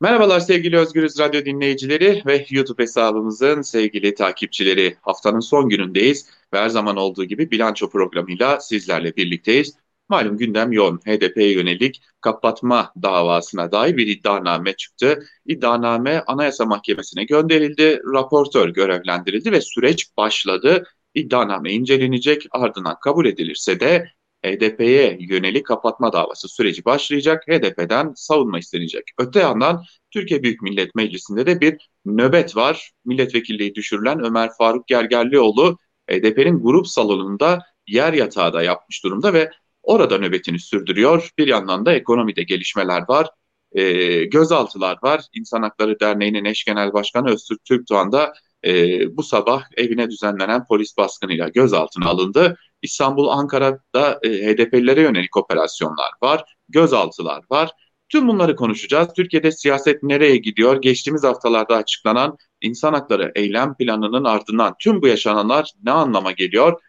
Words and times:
Merhabalar 0.00 0.40
sevgili 0.40 0.78
Özgürüz 0.78 1.18
Radyo 1.18 1.44
dinleyicileri 1.44 2.22
ve 2.26 2.46
YouTube 2.50 2.82
hesabımızın 2.82 3.62
sevgili 3.62 4.14
takipçileri. 4.14 4.96
Haftanın 5.02 5.40
son 5.40 5.68
günündeyiz 5.68 6.26
ve 6.52 6.58
her 6.58 6.68
zaman 6.68 6.96
olduğu 6.96 7.24
gibi 7.24 7.50
bilanço 7.50 7.90
programıyla 7.90 8.60
sizlerle 8.60 9.16
birlikteyiz. 9.16 9.74
Malum 10.08 10.36
gündem 10.38 10.72
yoğun. 10.72 10.98
HDP'ye 10.98 11.52
yönelik 11.52 12.02
kapatma 12.20 12.92
davasına 13.02 13.72
dair 13.72 13.96
bir 13.96 14.06
iddianame 14.06 14.72
çıktı. 14.76 15.24
İddianame 15.46 16.22
Anayasa 16.26 16.64
Mahkemesi'ne 16.64 17.24
gönderildi, 17.24 18.00
raportör 18.14 18.68
görevlendirildi 18.68 19.52
ve 19.52 19.60
süreç 19.60 20.16
başladı. 20.16 20.84
İddianame 21.14 21.72
incelenecek, 21.72 22.46
ardından 22.50 22.98
kabul 23.00 23.26
edilirse 23.26 23.80
de 23.80 24.08
HDP'ye 24.44 25.16
yönelik 25.20 25.66
kapatma 25.66 26.12
davası 26.12 26.48
süreci 26.48 26.84
başlayacak. 26.84 27.44
HDP'den 27.48 28.12
savunma 28.16 28.58
istenecek. 28.58 29.02
Öte 29.18 29.40
yandan 29.40 29.84
Türkiye 30.10 30.42
Büyük 30.42 30.62
Millet 30.62 30.94
Meclisi'nde 30.94 31.46
de 31.46 31.60
bir 31.60 31.90
nöbet 32.04 32.56
var. 32.56 32.90
Milletvekilliği 33.04 33.74
düşürülen 33.74 34.24
Ömer 34.24 34.50
Faruk 34.58 34.86
Gergerlioğlu 34.86 35.78
HDP'nin 36.10 36.62
grup 36.62 36.88
salonunda 36.88 37.62
yer 37.86 38.12
yatağı 38.12 38.52
da 38.52 38.62
yapmış 38.62 39.04
durumda 39.04 39.32
ve 39.32 39.50
orada 39.82 40.18
nöbetini 40.18 40.58
sürdürüyor. 40.58 41.30
Bir 41.38 41.48
yandan 41.48 41.86
da 41.86 41.92
ekonomide 41.94 42.42
gelişmeler 42.42 43.04
var. 43.08 43.28
E, 43.72 44.24
gözaltılar 44.24 44.98
var. 45.02 45.22
İnsan 45.32 45.62
Hakları 45.62 46.00
Derneği'nin 46.00 46.44
eş 46.44 46.64
genel 46.64 46.92
başkanı 46.92 47.30
Öztürk 47.30 47.64
Türkdoğan 47.64 48.12
da 48.12 48.32
e, 48.64 49.16
bu 49.16 49.22
sabah 49.22 49.62
evine 49.76 50.10
düzenlenen 50.10 50.64
polis 50.66 50.96
baskınıyla 50.96 51.48
gözaltına 51.48 52.08
alındı. 52.08 52.56
İstanbul, 52.84 53.28
Ankara'da 53.28 54.18
e, 54.22 54.28
HDP'lilere 54.28 55.02
yönelik 55.02 55.36
operasyonlar 55.36 56.10
var, 56.22 56.44
gözaltılar 56.68 57.42
var. 57.50 57.70
Tüm 58.08 58.28
bunları 58.28 58.56
konuşacağız. 58.56 59.08
Türkiye'de 59.16 59.52
siyaset 59.52 60.02
nereye 60.02 60.36
gidiyor? 60.36 60.82
Geçtiğimiz 60.82 61.24
haftalarda 61.24 61.76
açıklanan 61.76 62.36
insan 62.60 62.92
hakları 62.92 63.32
eylem 63.34 63.76
planının 63.76 64.24
ardından 64.24 64.74
tüm 64.80 65.02
bu 65.02 65.08
yaşananlar 65.08 65.72
ne 65.84 65.90
anlama 65.90 66.32
geliyor? 66.32 66.80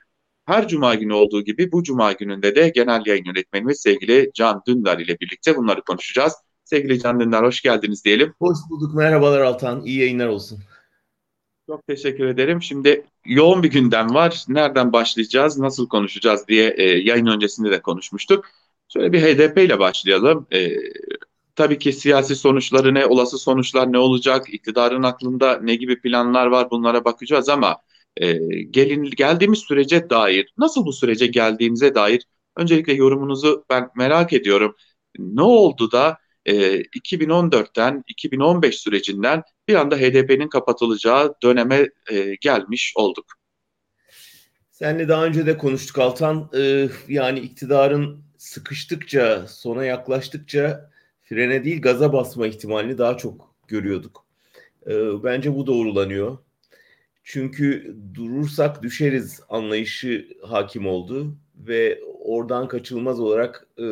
Her 0.45 0.67
cuma 0.67 0.95
günü 0.95 1.13
olduğu 1.13 1.41
gibi 1.41 1.71
bu 1.71 1.83
cuma 1.83 2.11
gününde 2.11 2.55
de 2.55 2.69
genel 2.69 3.03
yayın 3.05 3.25
yönetmenimiz 3.25 3.81
sevgili 3.81 4.31
Can 4.33 4.61
Dündar 4.67 4.99
ile 4.99 5.19
birlikte 5.19 5.57
bunları 5.57 5.81
konuşacağız. 5.81 6.33
Sevgili 6.63 6.99
Can 6.99 7.19
Dündar 7.19 7.45
hoş 7.45 7.61
geldiniz 7.61 8.05
diyelim. 8.05 8.33
Hoş 8.39 8.57
bulduk. 8.69 8.95
Merhabalar 8.95 9.41
Altan. 9.41 9.85
İyi 9.85 9.99
yayınlar 9.99 10.27
olsun. 10.27 10.59
Çok 11.67 11.87
teşekkür 11.87 12.25
ederim. 12.27 12.61
Şimdi 12.61 13.05
yoğun 13.25 13.63
bir 13.63 13.71
gündem 13.71 14.13
var. 14.13 14.45
Nereden 14.47 14.93
başlayacağız, 14.93 15.59
nasıl 15.59 15.87
konuşacağız 15.87 16.47
diye 16.47 16.73
e, 16.77 16.83
yayın 16.83 17.25
öncesinde 17.25 17.71
de 17.71 17.81
konuşmuştuk. 17.81 18.45
Şöyle 18.93 19.13
bir 19.13 19.21
HDP 19.21 19.57
ile 19.57 19.79
başlayalım. 19.79 20.47
E, 20.53 20.69
tabii 21.55 21.79
ki 21.79 21.93
siyasi 21.93 22.35
sonuçları 22.35 22.93
ne, 22.93 23.05
olası 23.05 23.37
sonuçlar 23.37 23.91
ne 23.91 23.97
olacak, 23.97 24.53
iktidarın 24.53 25.03
aklında 25.03 25.59
ne 25.61 25.75
gibi 25.75 26.01
planlar 26.01 26.45
var 26.47 26.71
bunlara 26.71 27.05
bakacağız 27.05 27.49
ama 27.49 27.77
e, 28.17 28.33
gelin, 28.63 29.03
geldiğimiz 29.03 29.59
sürece 29.59 30.09
dair, 30.09 30.53
nasıl 30.57 30.85
bu 30.85 30.93
sürece 30.93 31.27
geldiğimize 31.27 31.95
dair 31.95 32.23
öncelikle 32.57 32.93
yorumunuzu 32.93 33.65
ben 33.69 33.89
merak 33.95 34.33
ediyorum. 34.33 34.75
Ne 35.19 35.41
oldu 35.41 35.91
da 35.91 36.17
e, 36.45 36.81
2014'ten 36.81 38.03
2015 38.07 38.75
sürecinden 38.75 39.43
bir 39.67 39.75
anda 39.75 39.97
HDP'nin 39.97 40.49
kapatılacağı 40.49 41.33
döneme 41.43 41.89
e, 42.11 42.35
gelmiş 42.41 42.93
olduk. 42.95 43.25
Senle 44.75 45.07
daha 45.07 45.25
önce 45.25 45.45
de 45.45 45.57
konuştuk 45.57 45.99
Altan. 45.99 46.49
Ee, 46.55 46.89
yani 47.07 47.39
iktidarın 47.39 48.23
sıkıştıkça, 48.37 49.47
sona 49.47 49.85
yaklaştıkça 49.85 50.91
frene 51.23 51.63
değil 51.63 51.81
gaza 51.81 52.13
basma 52.13 52.47
ihtimalini 52.47 52.97
daha 52.97 53.17
çok 53.17 53.55
görüyorduk. 53.67 54.25
Ee, 54.87 55.23
bence 55.23 55.55
bu 55.55 55.67
doğrulanıyor. 55.67 56.37
Çünkü 57.23 57.95
durursak 58.13 58.83
düşeriz 58.83 59.41
anlayışı 59.49 60.27
hakim 60.43 60.87
oldu 60.87 61.37
ve 61.55 61.99
oradan 62.19 62.67
kaçılmaz 62.67 63.19
olarak 63.19 63.67
e, 63.79 63.85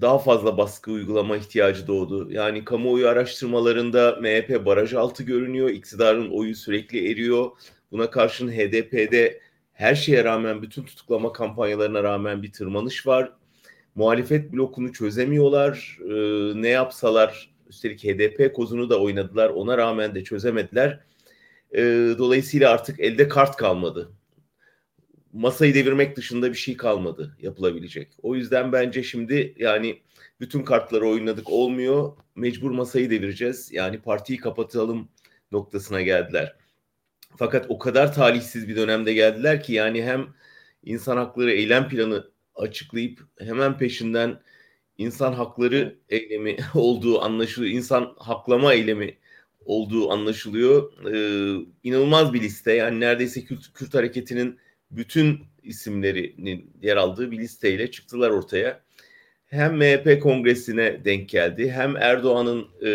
daha 0.00 0.18
fazla 0.18 0.58
baskı 0.58 0.90
uygulama 0.90 1.36
ihtiyacı 1.36 1.86
doğdu. 1.86 2.30
Yani 2.30 2.64
kamuoyu 2.64 3.08
araştırmalarında 3.08 4.18
MHP 4.20 4.66
baraj 4.66 4.94
altı 4.94 5.22
görünüyor. 5.22 5.70
İktidarın 5.70 6.30
oyu 6.30 6.54
sürekli 6.54 7.10
eriyor. 7.10 7.50
Buna 7.92 8.10
karşın 8.10 8.52
HDP'de 8.52 9.40
her 9.72 9.94
şeye 9.94 10.24
rağmen 10.24 10.62
bütün 10.62 10.82
tutuklama 10.82 11.32
kampanyalarına 11.32 12.02
rağmen 12.02 12.42
bir 12.42 12.52
tırmanış 12.52 13.06
var. 13.06 13.32
Muhalefet 13.94 14.52
blokunu 14.52 14.92
çözemiyorlar. 14.92 15.98
Ee, 16.04 16.62
ne 16.62 16.68
yapsalar 16.68 17.50
üstelik 17.68 18.04
HDP 18.04 18.54
kozunu 18.54 18.90
da 18.90 19.00
oynadılar. 19.00 19.50
Ona 19.50 19.78
rağmen 19.78 20.14
de 20.14 20.24
çözemediler. 20.24 21.00
Ee, 21.72 22.14
dolayısıyla 22.18 22.70
artık 22.70 23.00
elde 23.00 23.28
kart 23.28 23.56
kalmadı 23.56 24.12
masayı 25.32 25.74
devirmek 25.74 26.16
dışında 26.16 26.50
bir 26.50 26.58
şey 26.58 26.76
kalmadı 26.76 27.36
yapılabilecek. 27.40 28.12
O 28.22 28.34
yüzden 28.34 28.72
bence 28.72 29.02
şimdi 29.02 29.54
yani 29.58 30.02
bütün 30.40 30.62
kartları 30.62 31.08
oynadık 31.08 31.50
olmuyor. 31.50 32.12
Mecbur 32.36 32.70
masayı 32.70 33.10
devireceğiz. 33.10 33.72
Yani 33.72 33.98
partiyi 33.98 34.38
kapatalım 34.38 35.08
noktasına 35.52 36.02
geldiler. 36.02 36.56
Fakat 37.36 37.66
o 37.68 37.78
kadar 37.78 38.14
talihsiz 38.14 38.68
bir 38.68 38.76
dönemde 38.76 39.12
geldiler 39.12 39.62
ki 39.62 39.72
yani 39.72 40.02
hem 40.02 40.28
insan 40.82 41.16
hakları 41.16 41.52
eylem 41.52 41.88
planı 41.88 42.30
açıklayıp 42.54 43.20
hemen 43.38 43.78
peşinden 43.78 44.40
insan 44.98 45.32
hakları 45.32 45.98
eylemi 46.08 46.56
olduğu 46.74 47.20
anlaşılıyor. 47.22 47.74
İnsan 47.74 48.14
haklama 48.18 48.74
eylemi 48.74 49.18
olduğu 49.64 50.10
anlaşılıyor. 50.10 50.92
Ee, 51.12 51.66
inanılmaz 51.82 52.32
bir 52.32 52.40
liste. 52.40 52.72
Yani 52.72 53.00
neredeyse 53.00 53.44
Kürt, 53.44 53.72
Kürt 53.74 53.94
hareketinin 53.94 54.58
bütün 54.92 55.40
isimlerinin 55.62 56.70
yer 56.82 56.96
aldığı 56.96 57.30
bir 57.30 57.38
listeyle 57.38 57.90
çıktılar 57.90 58.30
ortaya. 58.30 58.80
Hem 59.46 59.76
MHP 59.76 60.22
kongresine 60.22 61.04
denk 61.04 61.28
geldi, 61.28 61.70
hem 61.70 61.96
Erdoğan'ın 61.96 62.68
e, 62.84 62.90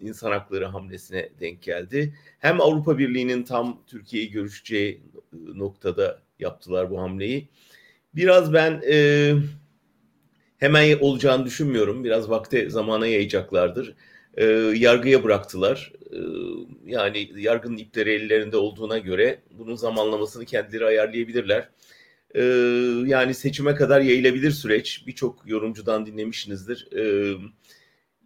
insan 0.00 0.30
hakları 0.30 0.64
hamlesine 0.64 1.28
denk 1.40 1.62
geldi. 1.62 2.14
Hem 2.38 2.60
Avrupa 2.60 2.98
Birliği'nin 2.98 3.42
tam 3.42 3.82
Türkiye'yi 3.86 4.30
görüşeceği 4.30 5.02
noktada 5.54 6.18
yaptılar 6.38 6.90
bu 6.90 7.00
hamleyi. 7.00 7.48
Biraz 8.14 8.52
ben 8.52 8.82
e, 8.90 9.32
hemen 10.58 10.98
olacağını 11.00 11.46
düşünmüyorum. 11.46 12.04
Biraz 12.04 12.30
vakte 12.30 12.70
zamana 12.70 13.06
yayacaklardır. 13.06 13.94
E, 14.36 14.44
yargıya 14.74 15.24
bıraktılar. 15.24 15.92
E, 16.12 16.18
yani 16.84 17.30
yargının 17.36 17.76
ipleri 17.76 18.10
ellerinde 18.10 18.56
olduğuna 18.56 18.98
göre 18.98 19.42
bunun 19.50 19.74
zamanlamasını 19.74 20.44
kendileri 20.44 20.84
ayarlayabilirler. 20.86 21.68
Ee, 22.36 22.42
yani 23.06 23.34
seçime 23.34 23.74
kadar 23.74 24.00
yayılabilir 24.00 24.50
süreç. 24.50 25.06
Birçok 25.06 25.42
yorumcudan 25.46 26.06
dinlemişsinizdir. 26.06 26.88
Ee, 26.96 27.34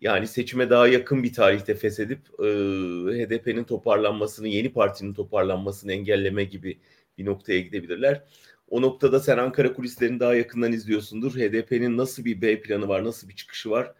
yani 0.00 0.26
seçime 0.26 0.70
daha 0.70 0.88
yakın 0.88 1.22
bir 1.22 1.32
tarihte 1.32 1.74
feshedip 1.74 2.20
e, 2.40 2.44
HDP'nin 3.18 3.64
toparlanmasını, 3.64 4.48
yeni 4.48 4.72
partinin 4.72 5.14
toparlanmasını 5.14 5.92
engelleme 5.92 6.44
gibi 6.44 6.80
bir 7.18 7.24
noktaya 7.26 7.60
gidebilirler. 7.60 8.24
O 8.68 8.82
noktada 8.82 9.20
sen 9.20 9.38
Ankara 9.38 9.72
kulislerini 9.72 10.20
daha 10.20 10.34
yakından 10.34 10.72
izliyorsundur. 10.72 11.32
HDP'nin 11.34 11.96
nasıl 11.96 12.24
bir 12.24 12.42
B 12.42 12.60
planı 12.60 12.88
var, 12.88 13.04
nasıl 13.04 13.28
bir 13.28 13.36
çıkışı 13.36 13.70
var 13.70 13.94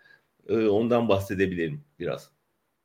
e, 0.49 0.69
ondan 0.69 1.09
bahsedebilirim 1.09 1.85
biraz. 1.99 2.31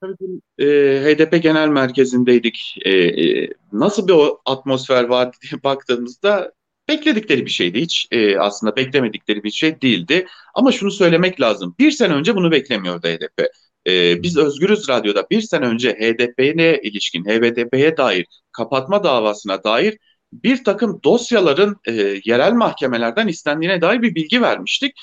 Tabii 0.01 0.41
e, 0.57 0.65
HDP 1.03 1.43
Genel 1.43 1.67
Merkezi'ndeydik. 1.67 2.75
E, 2.85 2.91
e, 2.91 3.49
nasıl 3.71 4.07
bir 4.07 4.15
atmosfer 4.45 5.03
vardı 5.03 5.37
diye 5.41 5.63
baktığımızda 5.63 6.51
bekledikleri 6.89 7.45
bir 7.45 7.51
şeydi 7.51 7.81
hiç. 7.81 8.07
E, 8.11 8.39
aslında 8.39 8.75
beklemedikleri 8.75 9.43
bir 9.43 9.51
şey 9.51 9.81
değildi. 9.81 10.27
Ama 10.53 10.71
şunu 10.71 10.91
söylemek 10.91 11.41
lazım. 11.41 11.75
Bir 11.79 11.91
sene 11.91 12.13
önce 12.13 12.35
bunu 12.35 12.51
beklemiyordu 12.51 13.07
HDP. 13.07 13.49
E, 13.87 14.23
biz 14.23 14.37
Özgürüz 14.37 14.89
Radyo'da 14.89 15.29
bir 15.31 15.41
sene 15.41 15.65
önce 15.65 15.93
HDP'ye 15.93 16.81
ilişkin, 16.83 17.25
HDP'ye 17.25 17.97
dair, 17.97 18.25
kapatma 18.51 19.03
davasına 19.03 19.63
dair 19.63 19.97
bir 20.33 20.63
takım 20.63 20.99
dosyaların 21.03 21.75
e, 21.87 21.91
yerel 22.25 22.53
mahkemelerden 22.53 23.27
istendiğine 23.27 23.81
dair 23.81 24.01
bir 24.01 24.15
bilgi 24.15 24.41
vermiştik. 24.41 24.95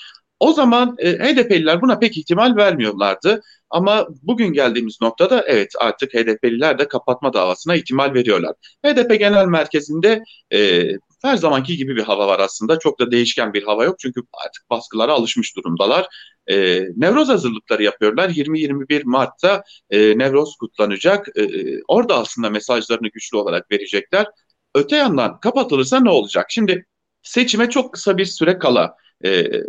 O 0.43 0.53
zaman 0.53 0.97
e, 0.99 1.13
HDP'liler 1.13 1.83
buna 1.83 1.99
pek 1.99 2.19
ihtimal 2.19 2.57
vermiyorlardı. 2.57 3.41
Ama 3.71 4.07
bugün 4.23 4.53
geldiğimiz 4.53 4.99
noktada 5.01 5.45
evet 5.47 5.73
artık 5.81 6.15
HDP'liler 6.15 6.79
de 6.79 6.89
kapatma 6.89 7.33
davasına 7.33 7.75
ihtimal 7.77 8.15
veriyorlar. 8.15 8.55
HDP 8.87 9.19
Genel 9.19 9.47
Merkezi'nde 9.47 10.23
e, 10.53 10.83
her 11.23 11.37
zamanki 11.37 11.77
gibi 11.77 11.97
bir 11.97 12.03
hava 12.03 12.27
var 12.27 12.41
aslında. 12.41 12.79
Çok 12.79 13.01
da 13.01 13.11
değişken 13.11 13.53
bir 13.53 13.63
hava 13.63 13.85
yok 13.85 13.99
çünkü 13.99 14.21
artık 14.47 14.71
baskılara 14.71 15.13
alışmış 15.13 15.57
durumdalar. 15.57 16.07
E, 16.47 16.81
Nevroz 16.97 17.29
hazırlıkları 17.29 17.83
yapıyorlar. 17.83 18.29
20-21 18.29 19.03
Mart'ta 19.05 19.63
e, 19.91 20.19
Nevroz 20.19 20.57
kutlanacak. 20.57 21.29
E, 21.39 21.43
orada 21.89 22.19
aslında 22.19 22.51
mesajlarını 22.51 23.09
güçlü 23.09 23.37
olarak 23.37 23.71
verecekler. 23.71 24.27
Öte 24.75 24.97
yandan 24.97 25.41
kapatılırsa 25.41 26.01
ne 26.01 26.11
olacak? 26.11 26.47
Şimdi 26.49 26.87
seçime 27.23 27.71
çok 27.71 27.93
kısa 27.95 28.17
bir 28.17 28.25
süre 28.25 28.59
kala 28.59 28.97
e, 29.25 29.63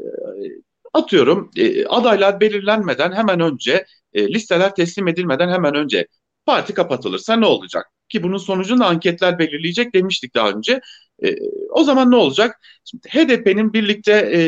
atıyorum 0.94 1.52
e, 1.58 1.86
adaylar 1.86 2.40
belirlenmeden 2.40 3.12
hemen 3.12 3.40
önce 3.40 3.86
e, 4.14 4.28
listeler 4.28 4.76
teslim 4.76 5.08
edilmeden 5.08 5.50
hemen 5.50 5.76
önce 5.76 6.08
parti 6.46 6.74
kapatılırsa 6.74 7.36
ne 7.36 7.46
olacak? 7.46 7.86
Ki 8.10 8.24
bunun 8.24 8.38
sonucunu 8.38 8.86
anketler 8.86 9.40
belirleyecek 9.40 9.94
demiştik 9.94 10.36
daha 10.36 10.50
önce. 10.50 10.82
E, 11.24 11.36
o 11.70 11.84
zaman 11.84 12.12
ne 12.12 12.16
olacak? 12.16 12.60
Şimdi 12.86 13.10
HDP'nin 13.10 13.74
birlikte 13.74 14.12
e, 14.12 14.42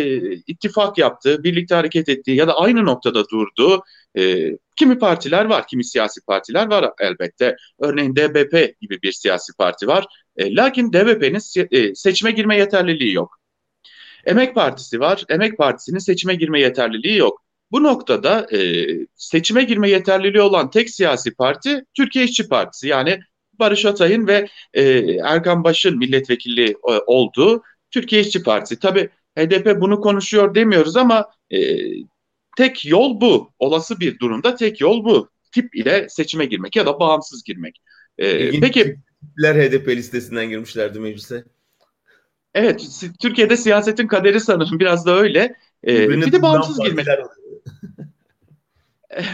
ittifak 0.48 0.98
yaptığı, 0.98 1.44
birlikte 1.44 1.76
hareket 1.76 2.10
ettiği 2.10 2.36
ya 2.38 2.48
da 2.48 2.60
aynı 2.60 2.86
noktada 2.86 3.30
durduğu 3.30 3.84
e, 4.18 4.52
kimi 4.76 5.00
partiler 5.00 5.46
var, 5.46 5.68
kimi 5.68 5.86
siyasi 5.86 6.22
partiler 6.28 6.68
var 6.68 6.92
elbette. 7.00 7.56
Örneğin 7.80 8.16
DBP 8.16 8.82
gibi 8.82 9.02
bir 9.02 9.12
siyasi 9.12 9.54
parti 9.58 9.88
var. 9.88 10.06
E, 10.38 10.56
lakin 10.56 10.94
DBP'nin 10.94 11.68
e, 11.72 11.96
seçime 11.96 12.32
girme 12.32 12.58
yeterliliği 12.58 13.14
yok. 13.14 13.40
Emek 14.26 14.56
Partisi 14.56 15.00
var. 15.00 15.26
Emek 15.30 15.58
Partisi'nin 15.58 16.00
seçime 16.00 16.36
girme 16.36 16.60
yeterliliği 16.60 17.18
yok. 17.18 17.46
Bu 17.72 17.84
noktada 17.84 18.48
e, 18.58 18.88
seçime 19.16 19.64
girme 19.64 19.90
yeterliliği 19.90 20.42
olan 20.42 20.70
tek 20.70 20.90
siyasi 20.90 21.34
parti 21.34 21.86
Türkiye 21.94 22.26
İşçi 22.26 22.48
Partisi. 22.48 22.88
Yani 22.88 23.20
Barış 23.60 23.86
Atay'ın 23.86 24.28
ve 24.28 24.48
e, 24.74 24.84
Erkan 25.24 25.64
Baş'ın 25.64 25.98
milletvekilliği 25.98 26.70
e, 26.70 26.92
olduğu 27.06 27.64
Türkiye 27.92 28.22
İşçi 28.22 28.44
Partisi. 28.44 28.80
Tabii 28.80 29.10
HDP 29.38 29.82
bunu 29.82 30.02
konuşuyor 30.02 30.56
demiyoruz 30.56 30.98
ama 30.98 31.26
e, 31.52 31.78
tek 32.58 32.86
yol 32.86 33.22
bu. 33.22 33.52
Olası 33.60 34.00
bir 34.00 34.20
durumda 34.20 34.56
tek 34.56 34.82
yol 34.82 35.06
bu. 35.06 35.30
Tip 35.52 35.76
ile 35.76 36.10
seçime 36.10 36.46
girmek 36.46 36.76
ya 36.76 36.86
da 36.86 37.00
bağımsız 37.00 37.44
girmek. 37.44 37.82
E, 38.18 38.60
peki 38.60 38.98
tipler 39.22 39.56
HDP 39.56 39.88
listesinden 39.88 40.50
girmişlerdi 40.50 41.00
meclise. 41.00 41.44
Evet, 42.56 43.04
Türkiye'de 43.20 43.58
siyasetin 43.58 44.08
kaderi 44.08 44.40
sanırım 44.40 44.80
biraz 44.80 45.06
da 45.06 45.18
öyle. 45.18 45.56
Ee, 45.88 46.10
bir 46.10 46.32
de 46.32 46.42
bağımsız 46.42 46.80
girmek. 46.80 47.08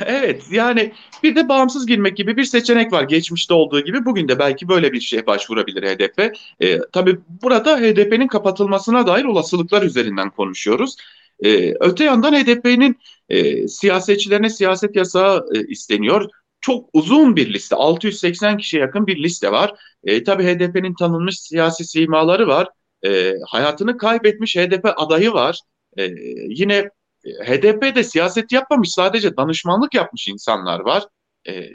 evet, 0.05 0.43
yani 0.51 0.93
bir 1.23 1.35
de 1.35 1.49
bağımsız 1.49 1.85
girmek 1.85 2.17
gibi 2.17 2.37
bir 2.37 2.43
seçenek 2.43 2.93
var. 2.93 3.03
Geçmişte 3.03 3.53
olduğu 3.53 3.81
gibi 3.81 4.05
bugün 4.05 4.27
de 4.27 4.39
belki 4.39 4.67
böyle 4.69 4.93
bir 4.93 4.99
şeye 4.99 5.27
başvurabilir 5.27 5.83
HDP. 5.83 6.33
Ee, 6.59 6.79
tabii 6.91 7.19
burada 7.41 7.77
HDP'nin 7.77 8.27
kapatılmasına 8.27 9.07
dair 9.07 9.25
olasılıklar 9.25 9.83
üzerinden 9.83 10.29
konuşuyoruz. 10.29 10.95
Ee, 11.43 11.73
öte 11.79 12.03
yandan 12.03 12.33
HDP'nin 12.33 12.99
e, 13.29 13.67
siyasetçilerine 13.67 14.49
siyaset 14.49 14.95
yasağı 14.95 15.45
e, 15.55 15.67
isteniyor. 15.67 16.29
Çok 16.61 16.89
uzun 16.93 17.35
bir 17.35 17.53
liste, 17.53 17.75
680 17.75 18.57
kişiye 18.57 18.81
yakın 18.81 19.07
bir 19.07 19.23
liste 19.23 19.51
var. 19.51 19.73
E, 20.03 20.23
tabii 20.23 20.43
HDP'nin 20.43 20.93
tanınmış 20.93 21.39
siyasi 21.39 21.85
simaları 21.85 22.47
var 22.47 22.67
e, 23.05 23.35
hayatını 23.47 23.97
kaybetmiş 23.97 24.55
HDP 24.55 24.85
adayı 24.95 25.31
var. 25.31 25.59
E, 25.97 26.09
yine 26.47 26.89
HDP'de 27.25 28.03
siyaset 28.03 28.51
yapmamış 28.51 28.89
sadece 28.89 29.37
danışmanlık 29.37 29.93
yapmış 29.93 30.27
insanlar 30.27 30.79
var. 30.79 31.03
E, 31.47 31.69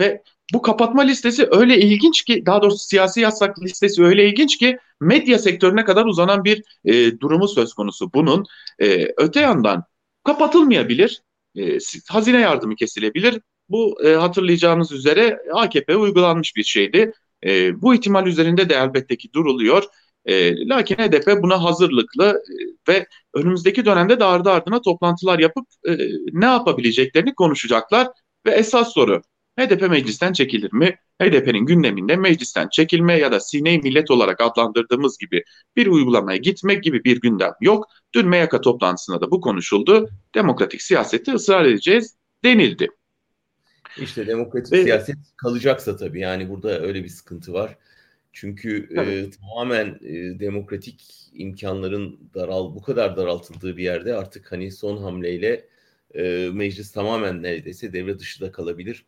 ve 0.00 0.22
bu 0.52 0.62
kapatma 0.62 1.02
listesi 1.02 1.48
öyle 1.50 1.78
ilginç 1.78 2.24
ki 2.24 2.46
daha 2.46 2.62
doğrusu 2.62 2.78
siyasi 2.78 3.20
yasak 3.20 3.62
listesi 3.62 4.04
öyle 4.04 4.28
ilginç 4.28 4.58
ki 4.58 4.78
medya 5.00 5.38
sektörüne 5.38 5.84
kadar 5.84 6.04
uzanan 6.04 6.44
bir 6.44 6.62
e, 6.84 7.20
durumu 7.20 7.48
söz 7.48 7.74
konusu 7.74 8.12
bunun. 8.12 8.44
E, 8.82 9.08
öte 9.16 9.40
yandan 9.40 9.84
kapatılmayabilir. 10.24 11.22
E, 11.56 11.78
hazine 12.08 12.40
yardımı 12.40 12.76
kesilebilir. 12.76 13.40
Bu 13.68 14.04
e, 14.04 14.14
hatırlayacağınız 14.14 14.92
üzere 14.92 15.38
AKP 15.54 15.96
uygulanmış 15.96 16.56
bir 16.56 16.64
şeydi. 16.64 17.12
E, 17.46 17.82
bu 17.82 17.94
ihtimal 17.94 18.26
üzerinde 18.26 18.68
de 18.68 18.74
elbette 18.74 19.16
ki 19.16 19.32
duruluyor. 19.32 19.84
E, 20.30 20.68
lakin 20.68 20.94
HDP 20.94 21.42
buna 21.42 21.62
hazırlıklı 21.62 22.42
e, 22.50 22.92
ve 22.92 23.06
önümüzdeki 23.34 23.84
dönemde 23.84 24.20
de 24.20 24.24
ardı 24.24 24.50
ardına 24.50 24.80
toplantılar 24.80 25.38
yapıp 25.38 25.66
e, 25.88 25.96
ne 26.32 26.44
yapabileceklerini 26.44 27.34
konuşacaklar. 27.34 28.08
Ve 28.46 28.50
esas 28.50 28.92
soru 28.92 29.22
HDP 29.58 29.90
meclisten 29.90 30.32
çekilir 30.32 30.72
mi? 30.72 30.96
HDP'nin 31.22 31.66
gündeminde 31.66 32.16
meclisten 32.16 32.68
çekilme 32.68 33.18
ya 33.18 33.32
da 33.32 33.40
sine 33.40 33.78
millet 33.78 34.10
olarak 34.10 34.40
adlandırdığımız 34.40 35.18
gibi 35.18 35.44
bir 35.76 35.86
uygulamaya 35.86 36.36
gitmek 36.36 36.84
gibi 36.84 37.04
bir 37.04 37.20
gündem 37.20 37.52
yok. 37.60 37.86
Dün 38.14 38.28
MYK 38.28 38.62
toplantısında 38.62 39.20
da 39.20 39.30
bu 39.30 39.40
konuşuldu. 39.40 40.10
Demokratik 40.34 40.82
siyaseti 40.82 41.32
ısrar 41.32 41.64
edeceğiz 41.64 42.16
denildi. 42.44 42.88
İşte 43.98 44.26
demokratik 44.26 44.72
Ve, 44.72 44.82
siyaset 44.82 45.16
kalacaksa 45.36 45.96
tabii 45.96 46.20
yani 46.20 46.48
burada 46.48 46.80
öyle 46.80 47.04
bir 47.04 47.08
sıkıntı 47.08 47.52
var. 47.52 47.76
Çünkü 48.32 48.88
e, 48.96 49.30
tamamen 49.30 49.98
e, 50.02 50.40
demokratik 50.40 51.30
imkanların 51.34 52.20
daral 52.34 52.74
bu 52.74 52.82
kadar 52.82 53.16
daraltıldığı 53.16 53.76
bir 53.76 53.82
yerde 53.82 54.14
artık 54.14 54.52
hani 54.52 54.70
son 54.72 54.96
hamleyle 54.96 55.68
e, 56.14 56.48
meclis 56.52 56.92
tamamen 56.92 57.42
neredeyse 57.42 57.92
devre 57.92 58.18
dışı 58.18 58.40
da 58.40 58.52
kalabilir. 58.52 59.06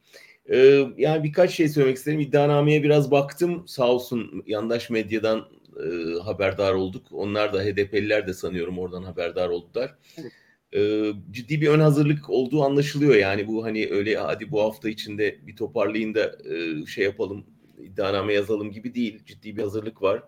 E, 0.50 0.86
yani 0.96 1.24
birkaç 1.24 1.50
şey 1.50 1.68
söylemek 1.68 1.96
isterim. 1.96 2.20
İddianameye 2.20 2.82
biraz 2.82 3.10
baktım. 3.10 3.64
Sağ 3.68 3.88
olsun 3.92 4.44
yandaş 4.46 4.90
medyadan 4.90 5.48
e, 5.76 6.18
haberdar 6.20 6.74
olduk. 6.74 7.06
Onlar 7.10 7.52
da 7.52 7.62
HDP'liler 7.62 8.26
de 8.26 8.34
sanıyorum 8.34 8.78
oradan 8.78 9.02
haberdar 9.02 9.48
oldular. 9.48 9.94
Evet. 10.18 10.32
E, 10.74 11.12
ciddi 11.30 11.60
bir 11.60 11.68
ön 11.68 11.80
hazırlık 11.80 12.30
olduğu 12.30 12.62
anlaşılıyor. 12.62 13.14
Yani 13.14 13.48
bu 13.48 13.64
hani 13.64 13.88
öyle 13.90 14.16
hadi 14.16 14.50
bu 14.50 14.62
hafta 14.62 14.88
içinde 14.88 15.46
bir 15.46 15.56
toparlayın 15.56 16.14
da 16.14 16.38
e, 16.54 16.86
şey 16.86 17.04
yapalım 17.04 17.44
iddianame 17.84 18.34
yazalım 18.34 18.72
gibi 18.72 18.94
değil. 18.94 19.24
Ciddi 19.26 19.56
bir 19.56 19.62
hazırlık 19.62 20.02
var. 20.02 20.22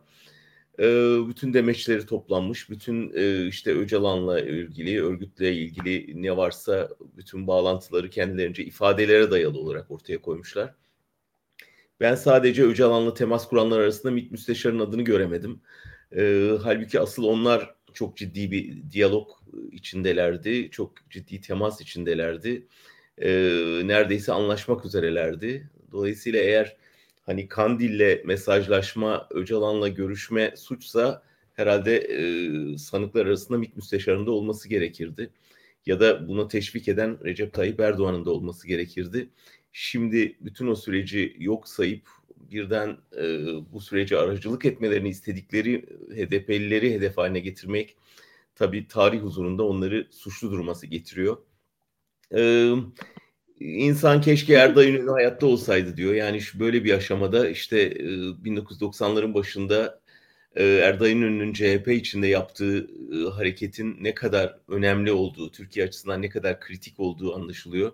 E, 0.79 0.85
bütün 1.29 1.55
demeçleri 1.55 2.07
toplanmış. 2.07 2.71
Bütün 2.71 3.13
e, 3.15 3.47
işte 3.47 3.75
Öcalan'la 3.75 4.41
ilgili, 4.41 5.03
örgütle 5.03 5.55
ilgili 5.55 6.23
ne 6.23 6.37
varsa 6.37 6.89
bütün 7.17 7.47
bağlantıları 7.47 8.11
kendilerince 8.11 8.65
ifadelere 8.65 9.31
dayalı 9.31 9.59
olarak 9.59 9.91
ortaya 9.91 10.23
koymuşlar. 10.23 10.75
Ben 12.01 12.15
sadece 12.15 12.63
Öcalan'la 12.65 13.15
temas 13.15 13.49
kuranlar 13.49 13.81
arasında 13.81 14.13
MİT 14.13 14.31
Müsteşar'ın 14.31 14.79
adını 14.79 15.03
göremedim. 15.03 15.61
E, 16.17 16.51
halbuki 16.63 17.01
asıl 17.01 17.25
onlar 17.25 17.75
çok 17.93 18.17
ciddi 18.17 18.51
bir 18.51 18.91
diyalog 18.91 19.29
içindelerdi. 19.73 20.71
Çok 20.71 21.11
ciddi 21.11 21.41
temas 21.41 21.81
içindelerdi. 21.81 22.67
E, 23.19 23.31
neredeyse 23.85 24.33
anlaşmak 24.33 24.85
üzerelerdi. 24.85 25.71
Dolayısıyla 25.93 26.41
eğer 26.41 26.77
hani 27.27 27.49
Kandil'le 27.49 28.25
mesajlaşma, 28.25 29.29
Öcalan'la 29.31 29.89
görüşme 29.89 30.55
suçsa 30.57 31.23
herhalde 31.53 31.99
e, 31.99 32.79
sanıklar 32.79 33.27
arasında 33.27 33.59
MİT 33.59 33.77
müsteşarında 33.77 34.31
olması 34.31 34.69
gerekirdi. 34.69 35.31
Ya 35.87 36.01
da 36.01 36.29
bunu 36.29 36.49
teşvik 36.49 36.89
eden 36.89 37.25
Recep 37.25 37.53
Tayyip 37.53 37.81
Erdoğan'ın 37.81 38.25
da 38.25 38.31
olması 38.31 38.69
gerekirdi. 38.69 39.29
Şimdi 39.73 40.37
bütün 40.41 40.67
o 40.67 40.75
süreci 40.75 41.37
yok 41.39 41.69
sayıp 41.69 42.09
birden 42.51 42.97
e, 43.17 43.23
bu 43.73 43.81
sürece 43.81 44.19
aracılık 44.19 44.65
etmelerini 44.65 45.09
istedikleri 45.09 45.83
HDP'lileri 46.11 46.95
hedef 46.95 47.17
haline 47.19 47.41
getirmek 47.41 47.97
tabii 48.55 48.89
tarih 48.89 49.23
huzurunda 49.23 49.63
onları 49.63 50.09
suçlu 50.11 50.51
durması 50.51 50.87
getiriyor. 50.87 51.37
E, 52.35 52.71
İnsan 53.65 54.21
keşke 54.21 54.55
Erda 54.55 54.85
Ünlü 54.85 55.11
hayatta 55.11 55.47
olsaydı 55.47 55.97
diyor. 55.97 56.15
Yani 56.15 56.41
şu 56.41 56.61
böyle 56.61 56.85
bir 56.85 56.95
aşamada 56.95 57.49
işte 57.49 57.93
1990'ların 57.93 59.35
başında 59.35 60.01
Erda 60.57 61.09
Ünlü'nün 61.11 61.53
CHP 61.53 61.89
içinde 61.89 62.27
yaptığı 62.27 62.89
hareketin 63.31 63.97
ne 64.01 64.15
kadar 64.15 64.59
önemli 64.69 65.13
olduğu, 65.13 65.53
Türkiye 65.53 65.87
açısından 65.87 66.23
ne 66.23 66.29
kadar 66.29 66.61
kritik 66.61 67.01
olduğu 67.01 67.35
anlaşılıyor. 67.35 67.93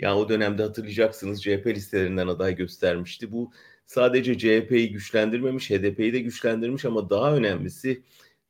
Yani 0.00 0.18
o 0.18 0.28
dönemde 0.28 0.62
hatırlayacaksınız 0.62 1.42
CHP 1.42 1.66
listelerinden 1.66 2.26
aday 2.26 2.56
göstermişti. 2.56 3.32
Bu 3.32 3.52
sadece 3.86 4.38
CHP'yi 4.38 4.92
güçlendirmemiş, 4.92 5.70
HDP'yi 5.70 6.12
de 6.12 6.18
güçlendirmiş 6.18 6.84
ama 6.84 7.10
daha 7.10 7.36
önemlisi 7.36 8.02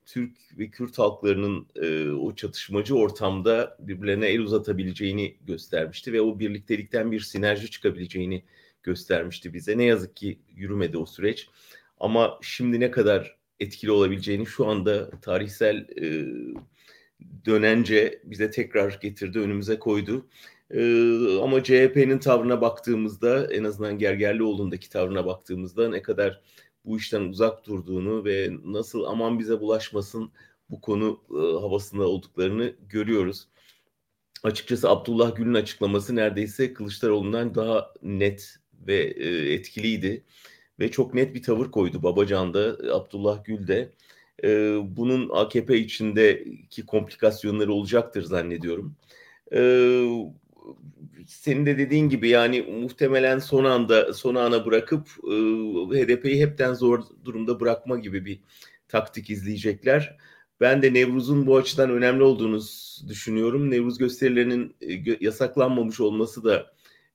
Türk 0.06 0.32
ve 0.58 0.70
Kürt 0.70 0.98
halklarının 0.98 1.66
e, 1.76 2.10
o 2.10 2.34
çatışmacı 2.34 2.96
ortamda 2.96 3.76
birbirlerine 3.80 4.26
el 4.26 4.40
uzatabileceğini 4.40 5.36
göstermişti 5.46 6.12
ve 6.12 6.20
o 6.20 6.38
birliktelikten 6.38 7.12
bir 7.12 7.20
sinerji 7.20 7.70
çıkabileceğini 7.70 8.44
göstermişti 8.82 9.54
bize. 9.54 9.78
Ne 9.78 9.84
yazık 9.84 10.16
ki 10.16 10.38
yürümedi 10.54 10.98
o 10.98 11.06
süreç. 11.06 11.48
Ama 12.00 12.38
şimdi 12.42 12.80
ne 12.80 12.90
kadar 12.90 13.36
etkili 13.60 13.90
olabileceğini 13.90 14.46
şu 14.46 14.66
anda 14.66 15.10
tarihsel 15.10 15.76
e, 15.76 16.26
dönence 17.44 18.22
bize 18.24 18.50
tekrar 18.50 18.98
getirdi, 19.02 19.38
önümüze 19.38 19.78
koydu. 19.78 20.26
Ee, 20.70 21.38
ama 21.42 21.62
CHP'nin 21.62 22.18
tavrına 22.18 22.60
baktığımızda 22.60 23.52
en 23.52 23.64
azından 23.64 23.98
Gergerlioğlu'ndaki 23.98 24.90
tavrına 24.90 25.26
baktığımızda 25.26 25.88
ne 25.88 26.02
kadar 26.02 26.40
bu 26.84 26.96
işten 26.98 27.20
uzak 27.20 27.66
durduğunu 27.66 28.24
ve 28.24 28.50
nasıl 28.64 29.04
aman 29.04 29.38
bize 29.38 29.60
bulaşmasın 29.60 30.32
bu 30.70 30.80
konu 30.80 31.20
e, 31.30 31.60
havasında 31.60 32.08
olduklarını 32.08 32.74
görüyoruz. 32.88 33.48
Açıkçası 34.42 34.90
Abdullah 34.90 35.36
Gül'ün 35.36 35.54
açıklaması 35.54 36.16
neredeyse 36.16 36.74
Kılıçdaroğlu'ndan 36.74 37.54
daha 37.54 37.94
net 38.02 38.56
ve 38.86 38.96
e, 38.96 39.52
etkiliydi 39.52 40.24
ve 40.80 40.90
çok 40.90 41.14
net 41.14 41.34
bir 41.34 41.42
tavır 41.42 41.70
koydu 41.70 42.02
Babacan 42.02 42.54
da 42.54 42.76
Abdullah 42.94 43.44
Gül 43.44 43.68
de. 43.68 43.92
E, 44.44 44.76
bunun 44.96 45.28
AKP 45.28 45.78
içindeki 45.78 46.86
komplikasyonları 46.86 47.72
olacaktır 47.72 48.22
zannediyorum. 48.22 48.96
E, 49.52 49.60
senin 51.26 51.66
de 51.66 51.78
dediğin 51.78 52.08
gibi 52.08 52.28
yani 52.28 52.62
muhtemelen 52.62 53.38
son 53.38 53.64
anda 53.64 54.12
son 54.12 54.34
ana 54.34 54.66
bırakıp 54.66 55.08
e, 55.24 55.34
HDP'yi 55.96 56.40
hepten 56.40 56.74
zor 56.74 57.02
durumda 57.24 57.60
bırakma 57.60 57.98
gibi 57.98 58.24
bir 58.24 58.40
taktik 58.88 59.30
izleyecekler. 59.30 60.16
Ben 60.60 60.82
de 60.82 60.94
Nevruz'un 60.94 61.46
bu 61.46 61.56
açıdan 61.56 61.90
önemli 61.90 62.22
olduğunu 62.22 62.60
düşünüyorum. 63.08 63.70
Nevruz 63.70 63.98
gösterilerinin 63.98 64.74
e, 64.80 65.16
yasaklanmamış 65.20 66.00
olması 66.00 66.44
da 66.44 66.72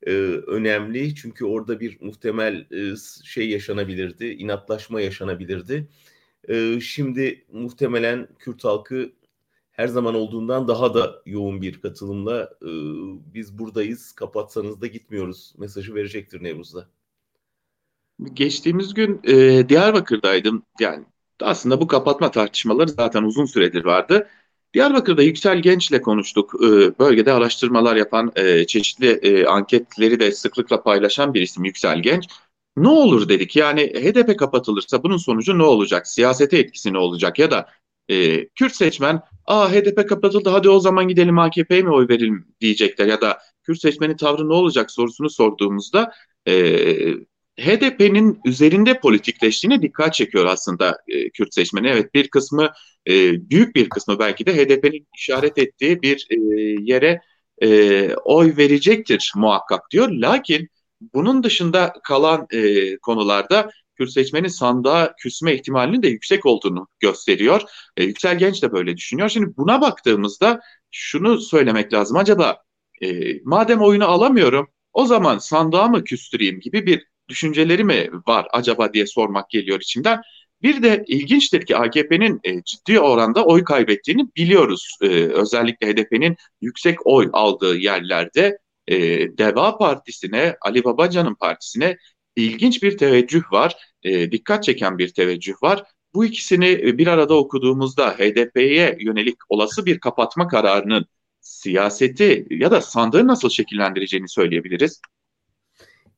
e, 0.07 0.11
önemli. 0.47 1.15
Çünkü 1.15 1.45
orada 1.45 1.79
bir 1.79 1.97
muhtemel 2.01 2.67
e, 2.71 2.95
şey 3.23 3.49
yaşanabilirdi, 3.49 4.25
inatlaşma 4.25 5.01
yaşanabilirdi. 5.01 5.87
E, 6.49 6.79
şimdi 6.81 7.45
muhtemelen 7.51 8.27
Kürt 8.39 8.63
halkı 8.63 9.11
her 9.77 9.87
zaman 9.87 10.15
olduğundan 10.15 10.67
daha 10.67 10.93
da 10.93 11.21
yoğun 11.25 11.61
bir 11.61 11.81
katılımla 11.81 12.41
e, 12.61 12.69
biz 13.33 13.59
buradayız, 13.59 14.11
kapatsanız 14.11 14.81
da 14.81 14.87
gitmiyoruz 14.87 15.53
mesajı 15.57 15.95
verecektir 15.95 16.43
Nevruz'da. 16.43 16.87
Geçtiğimiz 18.33 18.93
gün 18.93 19.21
e, 19.23 19.69
Diyarbakır'daydım. 19.69 20.63
Yani 20.79 21.05
aslında 21.41 21.81
bu 21.81 21.87
kapatma 21.87 22.31
tartışmaları 22.31 22.89
zaten 22.89 23.23
uzun 23.23 23.45
süredir 23.45 23.85
vardı. 23.85 24.27
Diyarbakır'da 24.73 25.23
Yüksel 25.23 25.61
Genç'le 25.61 26.01
konuştuk. 26.03 26.53
E, 26.63 26.99
bölgede 26.99 27.33
araştırmalar 27.33 27.95
yapan, 27.95 28.31
e, 28.35 28.67
çeşitli 28.67 29.07
e, 29.09 29.45
anketleri 29.45 30.19
de 30.19 30.31
sıklıkla 30.31 30.83
paylaşan 30.83 31.33
bir 31.33 31.41
isim 31.41 31.63
Yüksel 31.65 32.01
Genç. 32.01 32.27
Ne 32.77 32.87
olur 32.87 33.29
dedik 33.29 33.55
yani 33.55 33.81
HDP 33.81 34.39
kapatılırsa 34.39 35.03
bunun 35.03 35.17
sonucu 35.17 35.57
ne 35.57 35.63
olacak? 35.63 36.07
Siyasete 36.07 36.57
etkisi 36.57 36.93
ne 36.93 36.97
olacak? 36.97 37.39
Ya 37.39 37.51
da 37.51 37.69
e, 38.09 38.47
Kürt 38.49 38.75
seçmen 38.75 39.21
aa 39.45 39.71
HDP 39.71 40.09
kapatıldı 40.09 40.49
hadi 40.49 40.69
o 40.69 40.79
zaman 40.79 41.07
gidelim 41.07 41.39
AKP'ye 41.39 41.81
mi 41.81 41.89
oy 41.89 42.07
verelim 42.09 42.47
diyecekler 42.61 43.07
ya 43.07 43.21
da 43.21 43.39
Kürt 43.63 43.81
seçmenin 43.81 44.17
tavrı 44.17 44.49
ne 44.49 44.53
olacak 44.53 44.91
sorusunu 44.91 45.29
sorduğumuzda 45.29 46.11
e, 46.47 46.53
HDP'nin 47.59 48.39
üzerinde 48.45 48.99
politikleştiğine 48.99 49.81
dikkat 49.81 50.13
çekiyor 50.13 50.45
aslında 50.45 50.97
e, 51.07 51.29
Kürt 51.29 51.53
seçmeni. 51.53 51.87
Evet 51.87 52.13
bir 52.13 52.27
kısmı 52.27 52.71
e, 53.07 53.13
büyük 53.49 53.75
bir 53.75 53.89
kısmı 53.89 54.19
belki 54.19 54.45
de 54.45 54.55
HDP'nin 54.55 55.07
işaret 55.17 55.57
ettiği 55.57 56.01
bir 56.01 56.27
e, 56.29 56.35
yere 56.81 57.21
e, 57.61 58.09
oy 58.15 58.57
verecektir 58.57 59.31
muhakkak 59.35 59.91
diyor. 59.91 60.09
Lakin 60.11 60.69
bunun 61.13 61.43
dışında 61.43 61.93
kalan 62.03 62.47
e, 62.51 62.97
konularda 62.97 63.69
Kürt 63.97 64.11
seçmenin 64.11 64.47
sandığa 64.47 65.15
küsme 65.15 65.53
ihtimalinin 65.55 66.03
de 66.03 66.07
yüksek 66.07 66.45
olduğunu 66.45 66.87
gösteriyor. 66.99 67.61
E, 67.97 68.03
Yüksel 68.03 68.37
Genç 68.37 68.63
de 68.63 68.71
böyle 68.71 68.97
düşünüyor. 68.97 69.29
Şimdi 69.29 69.57
buna 69.57 69.81
baktığımızda 69.81 70.61
şunu 70.91 71.39
söylemek 71.39 71.93
lazım. 71.93 72.17
Acaba 72.17 72.63
e, 73.01 73.39
madem 73.43 73.81
oyunu 73.81 74.05
alamıyorum 74.05 74.67
o 74.93 75.05
zaman 75.05 75.37
sandığa 75.37 75.87
mı 75.87 76.03
küstüreyim 76.03 76.59
gibi 76.59 76.85
bir 76.85 77.07
düşünceleri 77.29 77.83
mi 77.83 78.09
var 78.27 78.47
acaba 78.51 78.93
diye 78.93 79.07
sormak 79.07 79.49
geliyor 79.49 79.79
içimden. 79.81 80.21
Bir 80.61 80.83
de 80.83 81.03
ilginçtir 81.07 81.65
ki 81.65 81.77
AKP'nin 81.77 82.39
e, 82.43 82.63
ciddi 82.63 82.99
oranda 82.99 83.45
oy 83.45 83.63
kaybettiğini 83.63 84.27
biliyoruz. 84.35 84.97
E, 85.01 85.07
özellikle 85.09 85.87
HDP'nin 85.87 86.35
yüksek 86.61 87.07
oy 87.07 87.29
aldığı 87.33 87.77
yerlerde 87.77 88.57
e, 88.87 88.97
Deva 89.37 89.77
Partisi'ne, 89.77 90.55
Ali 90.61 90.83
Babacan'ın 90.83 91.35
partisine 91.35 91.97
ilginç 92.41 92.83
bir 92.83 92.97
teveccüh 92.97 93.51
var, 93.51 93.75
e, 94.03 94.31
dikkat 94.31 94.63
çeken 94.63 94.97
bir 94.97 95.09
teveccüh 95.09 95.63
var. 95.63 95.83
Bu 96.13 96.25
ikisini 96.25 96.69
e, 96.69 96.97
bir 96.97 97.07
arada 97.07 97.37
okuduğumuzda 97.37 98.11
HDP'ye 98.11 98.97
yönelik 98.99 99.37
olası 99.49 99.85
bir 99.85 99.99
kapatma 99.99 100.47
kararının 100.47 101.05
siyaseti 101.41 102.47
ya 102.49 102.71
da 102.71 102.81
sandığı 102.81 103.27
nasıl 103.27 103.49
şekillendireceğini 103.49 104.29
söyleyebiliriz. 104.29 105.01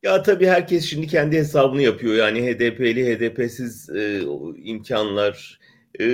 Ya 0.04 0.24
tabii 0.24 0.48
herkes 0.48 0.86
şimdi 0.86 1.08
kendi 1.08 1.38
hesabını 1.38 1.82
yapıyor. 1.82 2.16
Yani 2.16 2.42
HDP'li, 2.42 3.06
HDP'siz 3.06 3.90
e, 3.90 4.22
imkanlar 4.64 5.60
e, 6.00 6.06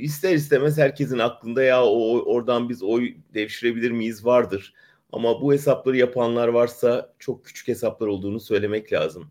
ister 0.00 0.34
istemez 0.34 0.78
herkesin 0.78 1.18
aklında 1.18 1.62
ya 1.62 1.84
o 1.84 2.22
oradan 2.24 2.68
biz 2.68 2.82
oy 2.82 3.14
devşirebilir 3.34 3.90
miyiz 3.90 4.24
vardır. 4.24 4.74
Ama 5.12 5.42
bu 5.42 5.52
hesapları 5.52 5.96
yapanlar 5.96 6.48
varsa 6.48 7.14
çok 7.18 7.44
küçük 7.44 7.68
hesaplar 7.68 8.06
olduğunu 8.06 8.40
söylemek 8.40 8.92
lazım. 8.92 9.30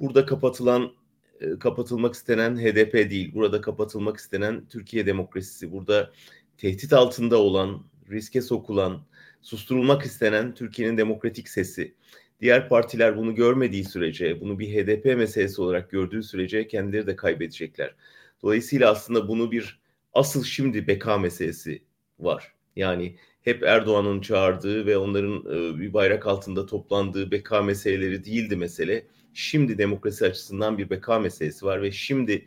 Burada 0.00 0.26
kapatılan 0.26 0.92
e, 1.40 1.58
kapatılmak 1.58 2.14
istenen 2.14 2.56
HDP 2.56 2.92
değil. 2.94 3.34
Burada 3.34 3.60
kapatılmak 3.60 4.16
istenen 4.16 4.68
Türkiye 4.68 5.06
demokrasisi. 5.06 5.72
Burada 5.72 6.12
tehdit 6.58 6.92
altında 6.92 7.38
olan, 7.38 7.84
riske 8.10 8.42
sokulan, 8.42 9.02
susturulmak 9.42 10.02
istenen 10.02 10.54
Türkiye'nin 10.54 10.96
demokratik 10.96 11.48
sesi. 11.48 11.94
Diğer 12.40 12.68
partiler 12.68 13.16
bunu 13.16 13.34
görmediği 13.34 13.84
sürece, 13.84 14.40
bunu 14.40 14.58
bir 14.58 14.68
HDP 14.68 15.04
meselesi 15.04 15.62
olarak 15.62 15.90
gördüğü 15.90 16.22
sürece 16.22 16.68
kendileri 16.68 17.06
de 17.06 17.16
kaybedecekler. 17.16 17.94
Dolayısıyla 18.42 18.90
aslında 18.90 19.28
bunu 19.28 19.52
bir 19.52 19.80
asıl 20.12 20.44
şimdi 20.44 20.86
beka 20.86 21.18
meselesi 21.18 21.82
var. 22.18 22.54
Yani 22.76 23.16
hep 23.42 23.62
Erdoğan'ın 23.62 24.20
çağırdığı 24.20 24.86
ve 24.86 24.98
onların 24.98 25.44
e, 25.46 25.78
bir 25.80 25.92
bayrak 25.92 26.26
altında 26.26 26.66
toplandığı 26.66 27.30
beka 27.30 27.62
meseleleri 27.62 28.24
değildi 28.24 28.56
mesele. 28.56 29.06
Şimdi 29.34 29.78
demokrasi 29.78 30.26
açısından 30.26 30.78
bir 30.78 30.90
beka 30.90 31.18
meselesi 31.18 31.66
var 31.66 31.82
ve 31.82 31.92
şimdi 31.92 32.46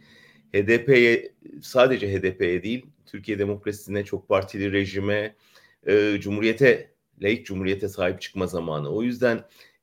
HDP'ye 0.54 1.34
sadece 1.62 2.14
HDP'ye 2.14 2.64
değil 2.64 2.86
Türkiye 3.06 3.40
demokrasisine 3.40 4.06
çok 4.06 4.30
partili 4.30 4.72
rejime, 4.72 5.36
e, 5.88 6.18
cumhuriyete, 6.20 6.92
laik 7.22 7.46
cumhuriyete 7.46 7.88
sahip 7.90 8.22
çıkma 8.22 8.48
zamanı. 8.48 8.90
O 8.90 9.04
yüzden 9.04 9.38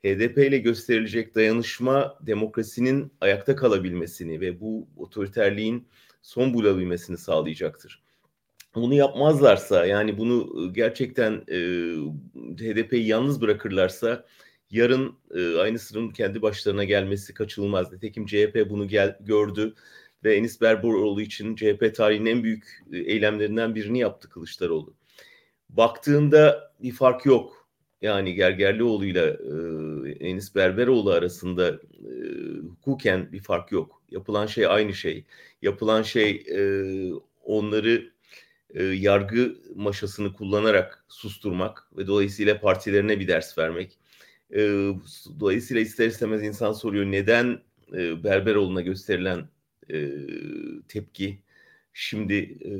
HDP 0.05 0.39
ile 0.39 0.59
gösterilecek 0.59 1.35
dayanışma 1.35 2.19
demokrasinin 2.21 3.13
ayakta 3.21 3.57
kalabilmesini 3.57 4.41
ve 4.41 4.61
bu 4.61 4.89
otoriterliğin 4.97 5.89
son 6.23 6.55
bulabilmesini 6.55 7.19
sağlayacaktır. 7.19 8.03
Bunu 8.75 8.95
yapmazlarsa 8.95 9.87
yani 9.87 10.19
bunu 10.19 10.73
gerçekten 10.73 11.33
e, 11.49 11.59
HDP'yi 12.59 13.07
yalnız 13.07 13.41
bırakırlarsa 13.41 14.27
yarın 14.71 15.15
e, 15.35 15.57
aynısının 15.57 16.11
kendi 16.11 16.43
başlarına 16.43 16.85
gelmesi 16.85 17.35
kaçınılmaz. 17.35 17.93
Nitekim 17.93 18.27
CHP 18.27 18.67
bunu 18.71 18.89
gel, 18.89 19.17
gördü 19.21 19.75
ve 20.25 20.37
Enis 20.37 20.61
Berberoğlu 20.61 21.21
için 21.23 21.57
CHP 21.57 21.95
tarihinin 21.95 22.31
en 22.31 22.43
büyük 22.43 22.83
eylemlerinden 22.93 23.75
birini 23.75 23.99
yaptı 23.99 24.29
Kılıçdaroğlu. 24.29 24.95
Baktığında 25.69 26.73
bir 26.83 26.93
fark 26.93 27.27
yok 27.27 27.69
yani 28.03 28.35
Gergerlioğlu 28.35 29.05
ile 29.05 29.37
Enis 30.21 30.55
Berberoğlu 30.55 31.11
arasında 31.11 31.69
e, 31.69 32.13
hukuken 32.69 33.33
bir 33.33 33.41
fark 33.41 33.73
yok. 33.73 34.03
Yapılan 34.11 34.47
şey 34.47 34.67
aynı 34.67 34.95
şey. 34.95 35.25
Yapılan 35.63 36.03
şey 36.03 36.31
e, 36.31 36.61
onları 37.45 38.11
e, 38.75 38.83
yargı 38.85 39.57
maşasını 39.75 40.33
kullanarak 40.33 41.05
susturmak 41.09 41.89
ve 41.97 42.07
dolayısıyla 42.07 42.61
partilerine 42.61 43.21
bir 43.21 43.29
ders 43.29 43.59
vermek. 43.59 43.99
E, 44.55 44.59
dolayısıyla 45.41 45.83
ister 45.83 46.07
istemez 46.07 46.43
insan 46.43 46.73
soruyor 46.73 47.05
neden 47.05 47.61
e, 47.93 48.25
Berberoğlu'na 48.25 48.81
gösterilen 48.81 49.49
e, 49.93 50.11
tepki 50.89 51.39
şimdi 51.93 52.35
e, 52.35 52.71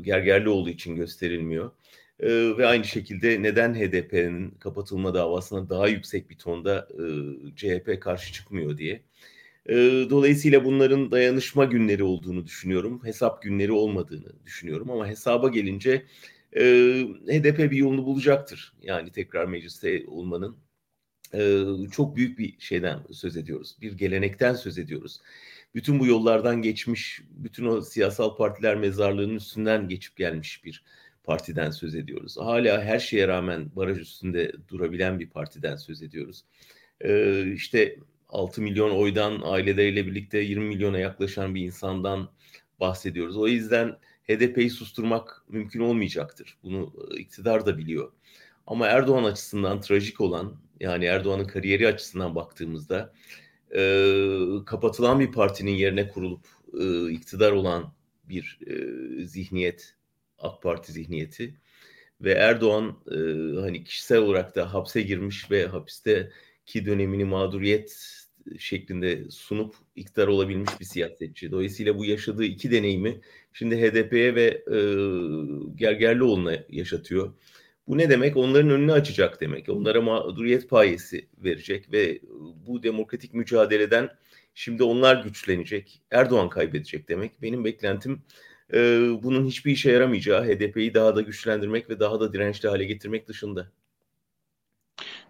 Gergerlioğlu 0.00 0.70
için 0.70 0.96
gösterilmiyor. 0.96 1.70
E, 2.20 2.28
ve 2.58 2.66
aynı 2.66 2.84
şekilde 2.84 3.42
neden 3.42 3.74
HDP'nin 3.74 4.50
kapatılma 4.50 5.14
davasına 5.14 5.70
daha 5.70 5.88
yüksek 5.88 6.30
bir 6.30 6.38
tonda 6.38 6.88
e, 6.92 7.04
CHP 7.56 8.02
karşı 8.02 8.32
çıkmıyor 8.32 8.78
diye. 8.78 9.02
Dolayısıyla 10.10 10.64
bunların 10.64 11.10
dayanışma 11.10 11.64
günleri 11.64 12.02
olduğunu 12.02 12.46
düşünüyorum. 12.46 13.00
Hesap 13.04 13.42
günleri 13.42 13.72
olmadığını 13.72 14.46
düşünüyorum 14.46 14.90
ama 14.90 15.08
hesaba 15.08 15.48
gelince 15.48 16.06
HDP 17.26 17.58
bir 17.58 17.76
yolunu 17.76 18.04
bulacaktır. 18.06 18.72
Yani 18.82 19.12
tekrar 19.12 19.44
mecliste 19.44 20.04
olmanın 20.06 20.56
çok 21.90 22.16
büyük 22.16 22.38
bir 22.38 22.60
şeyden 22.60 23.00
söz 23.12 23.36
ediyoruz. 23.36 23.76
Bir 23.80 23.92
gelenekten 23.92 24.54
söz 24.54 24.78
ediyoruz. 24.78 25.20
Bütün 25.74 26.00
bu 26.00 26.06
yollardan 26.06 26.62
geçmiş, 26.62 27.20
bütün 27.30 27.64
o 27.64 27.80
siyasal 27.80 28.36
partiler 28.36 28.76
mezarlığının 28.76 29.36
üstünden 29.36 29.88
geçip 29.88 30.16
gelmiş 30.16 30.64
bir 30.64 30.84
partiden 31.24 31.70
söz 31.70 31.94
ediyoruz. 31.94 32.36
Hala 32.36 32.82
her 32.82 32.98
şeye 32.98 33.28
rağmen 33.28 33.76
baraj 33.76 33.98
üstünde 33.98 34.52
durabilen 34.68 35.18
bir 35.18 35.30
partiden 35.30 35.76
söz 35.76 36.02
ediyoruz. 36.02 36.44
Ee, 37.00 37.52
işte 37.52 37.96
6 38.32 38.62
milyon 38.62 38.90
oydan 38.90 39.40
aileleriyle 39.44 40.06
birlikte 40.06 40.38
20 40.38 40.64
milyona 40.64 40.98
yaklaşan 40.98 41.54
bir 41.54 41.60
insandan 41.60 42.30
bahsediyoruz. 42.80 43.36
O 43.36 43.48
yüzden 43.48 43.96
HDP'yi 44.28 44.70
susturmak 44.70 45.44
mümkün 45.48 45.80
olmayacaktır. 45.80 46.58
Bunu 46.62 46.92
e, 47.10 47.20
iktidar 47.20 47.66
da 47.66 47.78
biliyor. 47.78 48.12
Ama 48.66 48.86
Erdoğan 48.86 49.24
açısından 49.24 49.80
trajik 49.80 50.20
olan 50.20 50.56
yani 50.80 51.04
Erdoğan'ın 51.04 51.46
kariyeri 51.46 51.88
açısından 51.88 52.34
baktığımızda 52.34 53.12
e, 53.74 54.06
kapatılan 54.66 55.20
bir 55.20 55.32
partinin 55.32 55.74
yerine 55.74 56.08
kurulup 56.08 56.46
e, 56.80 57.10
iktidar 57.10 57.52
olan 57.52 57.92
bir 58.24 58.58
e, 58.66 58.74
zihniyet, 59.24 59.94
AK 60.38 60.62
Parti 60.62 60.92
zihniyeti 60.92 61.54
ve 62.20 62.32
Erdoğan 62.32 62.96
e, 63.10 63.16
hani 63.60 63.84
kişisel 63.84 64.18
olarak 64.18 64.56
da 64.56 64.74
hapse 64.74 65.02
girmiş 65.02 65.50
ve 65.50 65.66
hapisteki 66.70 66.86
dönemini 66.86 67.24
mağduriyet 67.24 68.16
şeklinde 68.58 69.30
sunup 69.30 69.74
iktidar 69.96 70.28
olabilmiş 70.28 70.80
bir 70.80 70.84
siyasetçi. 70.84 71.50
Dolayısıyla 71.50 71.98
bu 71.98 72.04
yaşadığı 72.04 72.44
iki 72.44 72.70
deneyimi 72.70 73.20
şimdi 73.52 73.76
HDP'ye 73.76 74.34
ve 74.34 74.46
e, 74.66 74.78
Gergerlioğlu'na 75.76 76.64
yaşatıyor. 76.68 77.32
Bu 77.88 77.98
ne 77.98 78.10
demek? 78.10 78.36
Onların 78.36 78.70
önünü 78.70 78.92
açacak 78.92 79.40
demek. 79.40 79.68
Onlara 79.68 80.00
mağduriyet 80.00 80.70
payesi 80.70 81.28
verecek 81.38 81.92
ve 81.92 82.20
bu 82.66 82.82
demokratik 82.82 83.34
mücadeleden 83.34 84.10
şimdi 84.54 84.82
onlar 84.82 85.24
güçlenecek. 85.24 86.02
Erdoğan 86.10 86.48
kaybedecek 86.48 87.08
demek. 87.08 87.42
Benim 87.42 87.64
beklentim 87.64 88.22
e, 88.72 88.78
bunun 89.22 89.46
hiçbir 89.46 89.72
işe 89.72 89.92
yaramayacağı, 89.92 90.44
HDP'yi 90.44 90.94
daha 90.94 91.16
da 91.16 91.20
güçlendirmek 91.20 91.90
ve 91.90 92.00
daha 92.00 92.20
da 92.20 92.32
dirençli 92.32 92.68
hale 92.68 92.84
getirmek 92.84 93.28
dışında. 93.28 93.72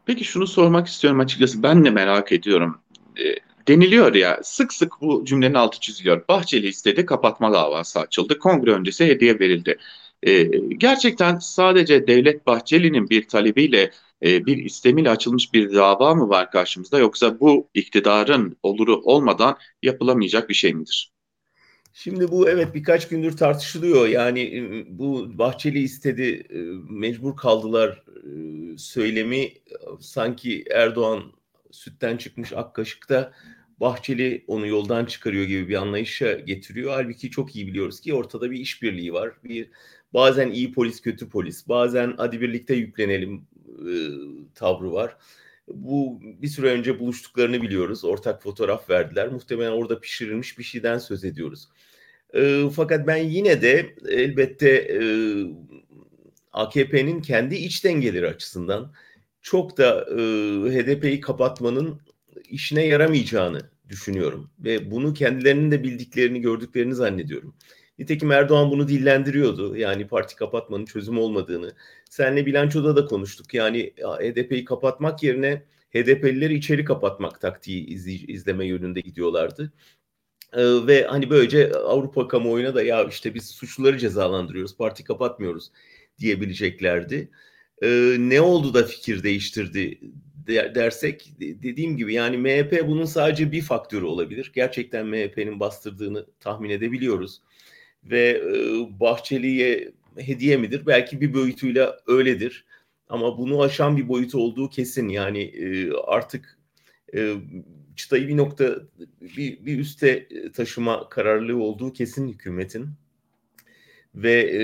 Peki 0.07 0.25
şunu 0.25 0.47
sormak 0.47 0.87
istiyorum 0.87 1.21
açıkçası 1.21 1.62
ben 1.62 1.85
de 1.85 1.90
merak 1.90 2.33
ediyorum. 2.33 2.80
E, 3.19 3.35
deniliyor 3.69 4.14
ya 4.14 4.40
sık 4.42 4.73
sık 4.73 4.92
bu 5.00 5.25
cümlenin 5.25 5.54
altı 5.54 5.80
çiziliyor. 5.80 6.28
Bahçeli 6.28 6.69
istedi 6.69 7.07
kapatma 7.07 7.52
davası 7.52 8.00
açıldı. 8.00 8.38
Kongre 8.38 8.73
öncesi 8.73 9.07
hediye 9.07 9.38
verildi. 9.38 9.78
E, 10.23 10.42
gerçekten 10.78 11.38
sadece 11.38 12.07
Devlet 12.07 12.47
Bahçeli'nin 12.47 13.11
bir 13.11 13.28
talebiyle 13.28 13.90
e, 14.25 14.47
bir 14.47 14.57
istemiyle 14.57 15.11
açılmış 15.11 15.52
bir 15.54 15.75
dava 15.75 16.14
mı 16.14 16.28
var 16.28 16.50
karşımızda 16.50 16.99
yoksa 16.99 17.40
bu 17.40 17.69
iktidarın 17.75 18.57
oluru 18.62 18.97
olmadan 19.04 19.57
yapılamayacak 19.83 20.49
bir 20.49 20.54
şey 20.54 20.75
midir? 20.75 21.12
Şimdi 21.92 22.30
bu 22.30 22.49
evet 22.49 22.75
birkaç 22.75 23.09
gündür 23.09 23.37
tartışılıyor. 23.37 24.09
Yani 24.09 24.64
bu 24.88 25.38
Bahçeli 25.38 25.78
istedi, 25.78 26.47
mecbur 26.90 27.37
kaldılar 27.37 28.04
söylemi 28.76 29.52
sanki 30.00 30.64
Erdoğan 30.75 31.32
sütten 31.70 32.16
çıkmış 32.16 32.52
ak 32.52 32.75
kaşıkta 32.75 33.32
Bahçeli 33.80 34.44
onu 34.47 34.66
yoldan 34.66 35.04
çıkarıyor 35.04 35.44
gibi 35.44 35.68
bir 35.68 35.75
anlayışa 35.75 36.32
getiriyor. 36.32 36.92
Halbuki 36.92 37.30
çok 37.30 37.56
iyi 37.56 37.66
biliyoruz 37.66 38.00
ki 38.00 38.14
ortada 38.14 38.50
bir 38.50 38.59
işbirliği 38.59 39.12
var. 39.12 39.32
Bir 39.44 39.70
bazen 40.14 40.50
iyi 40.50 40.73
polis 40.73 41.00
kötü 41.00 41.28
polis, 41.28 41.68
bazen 41.68 42.14
hadi 42.16 42.40
birlikte 42.40 42.75
yüklenelim 42.75 43.47
e, 43.68 43.92
tavrı 44.54 44.92
var. 44.92 45.16
Bu 45.74 46.20
bir 46.22 46.48
süre 46.48 46.66
önce 46.70 46.98
buluştuklarını 46.98 47.62
biliyoruz. 47.62 48.04
Ortak 48.04 48.42
fotoğraf 48.42 48.90
verdiler. 48.90 49.28
Muhtemelen 49.28 49.70
orada 49.70 50.00
pişirilmiş 50.00 50.58
bir 50.58 50.64
şeyden 50.64 50.98
söz 50.98 51.24
ediyoruz. 51.24 51.68
E, 52.34 52.64
fakat 52.76 53.06
ben 53.06 53.16
yine 53.16 53.62
de 53.62 53.94
elbette 54.08 54.70
e, 54.70 55.00
AKP'nin 56.52 57.22
kendi 57.22 57.54
iç 57.54 57.84
dengeleri 57.84 58.28
açısından 58.28 58.92
çok 59.42 59.78
da 59.78 60.06
e, 60.10 60.16
HDP'yi 60.70 61.20
kapatmanın 61.20 62.00
işine 62.48 62.86
yaramayacağını 62.86 63.70
düşünüyorum. 63.88 64.50
Ve 64.58 64.90
bunu 64.90 65.14
kendilerinin 65.14 65.70
de 65.70 65.82
bildiklerini, 65.82 66.40
gördüklerini 66.40 66.94
zannediyorum. 66.94 67.54
Nitekim 68.00 68.33
Erdoğan 68.33 68.71
bunu 68.71 68.88
dillendiriyordu. 68.88 69.76
Yani 69.76 70.07
parti 70.07 70.37
kapatmanın 70.37 70.85
çözüm 70.85 71.19
olmadığını. 71.19 71.73
Senle 72.11 72.47
bilançoda 72.47 72.97
da 72.97 73.07
konuştuk. 73.07 73.54
Yani 73.54 73.92
HDP'yi 73.99 74.64
kapatmak 74.64 75.23
yerine 75.23 75.62
HDP'lileri 75.95 76.54
içeri 76.54 76.85
kapatmak 76.85 77.40
taktiği 77.40 77.87
izleme 78.28 78.66
yönünde 78.66 79.00
gidiyorlardı. 79.00 79.73
Ee, 80.52 80.62
ve 80.87 81.04
hani 81.04 81.30
böylece 81.30 81.73
Avrupa 81.73 82.28
kamuoyuna 82.28 82.75
da 82.75 82.83
ya 82.83 83.04
işte 83.04 83.35
biz 83.35 83.50
suçluları 83.50 83.99
cezalandırıyoruz, 83.99 84.76
parti 84.76 85.04
kapatmıyoruz 85.04 85.71
diyebileceklerdi. 86.19 87.30
Ee, 87.83 88.16
ne 88.19 88.40
oldu 88.40 88.75
da 88.75 88.85
fikir 88.85 89.23
değiştirdi 89.23 90.00
dersek 90.47 91.33
dediğim 91.40 91.97
gibi 91.97 92.14
yani 92.14 92.37
MHP 92.38 92.89
bunun 92.89 93.04
sadece 93.04 93.52
bir 93.52 93.63
faktörü 93.63 94.04
olabilir. 94.04 94.52
Gerçekten 94.54 95.06
MHP'nin 95.06 95.60
bastırdığını 95.60 96.26
tahmin 96.41 96.71
edebiliyoruz. 96.71 97.43
Ve 98.04 98.30
e, 98.30 99.00
Bahçeli'ye 99.00 99.93
hediye 100.19 100.56
midir? 100.56 100.86
Belki 100.86 101.21
bir 101.21 101.34
boyutuyla 101.34 101.97
öyledir. 102.06 102.65
Ama 103.08 103.39
bunu 103.39 103.63
aşan 103.63 103.97
bir 103.97 104.08
boyutu 104.08 104.39
olduğu 104.39 104.71
kesin. 104.71 105.08
Yani 105.08 105.43
e, 105.43 105.93
artık 105.93 106.58
e, 107.15 107.34
çıtayı 107.97 108.28
bir 108.28 108.36
nokta 108.36 108.76
bir, 109.36 109.67
bir 109.67 109.78
üste 109.78 110.28
taşıma 110.52 111.08
kararlılığı 111.08 111.63
olduğu 111.63 111.93
kesin 111.93 112.28
hükümetin. 112.28 112.89
Ve 114.15 114.32
e, 114.32 114.63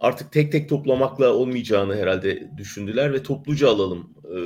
artık 0.00 0.32
tek 0.32 0.52
tek 0.52 0.68
toplamakla 0.68 1.34
olmayacağını 1.34 1.96
herhalde 1.96 2.50
düşündüler 2.56 3.12
ve 3.12 3.22
topluca 3.22 3.68
alalım 3.68 4.14
e, 4.24 4.38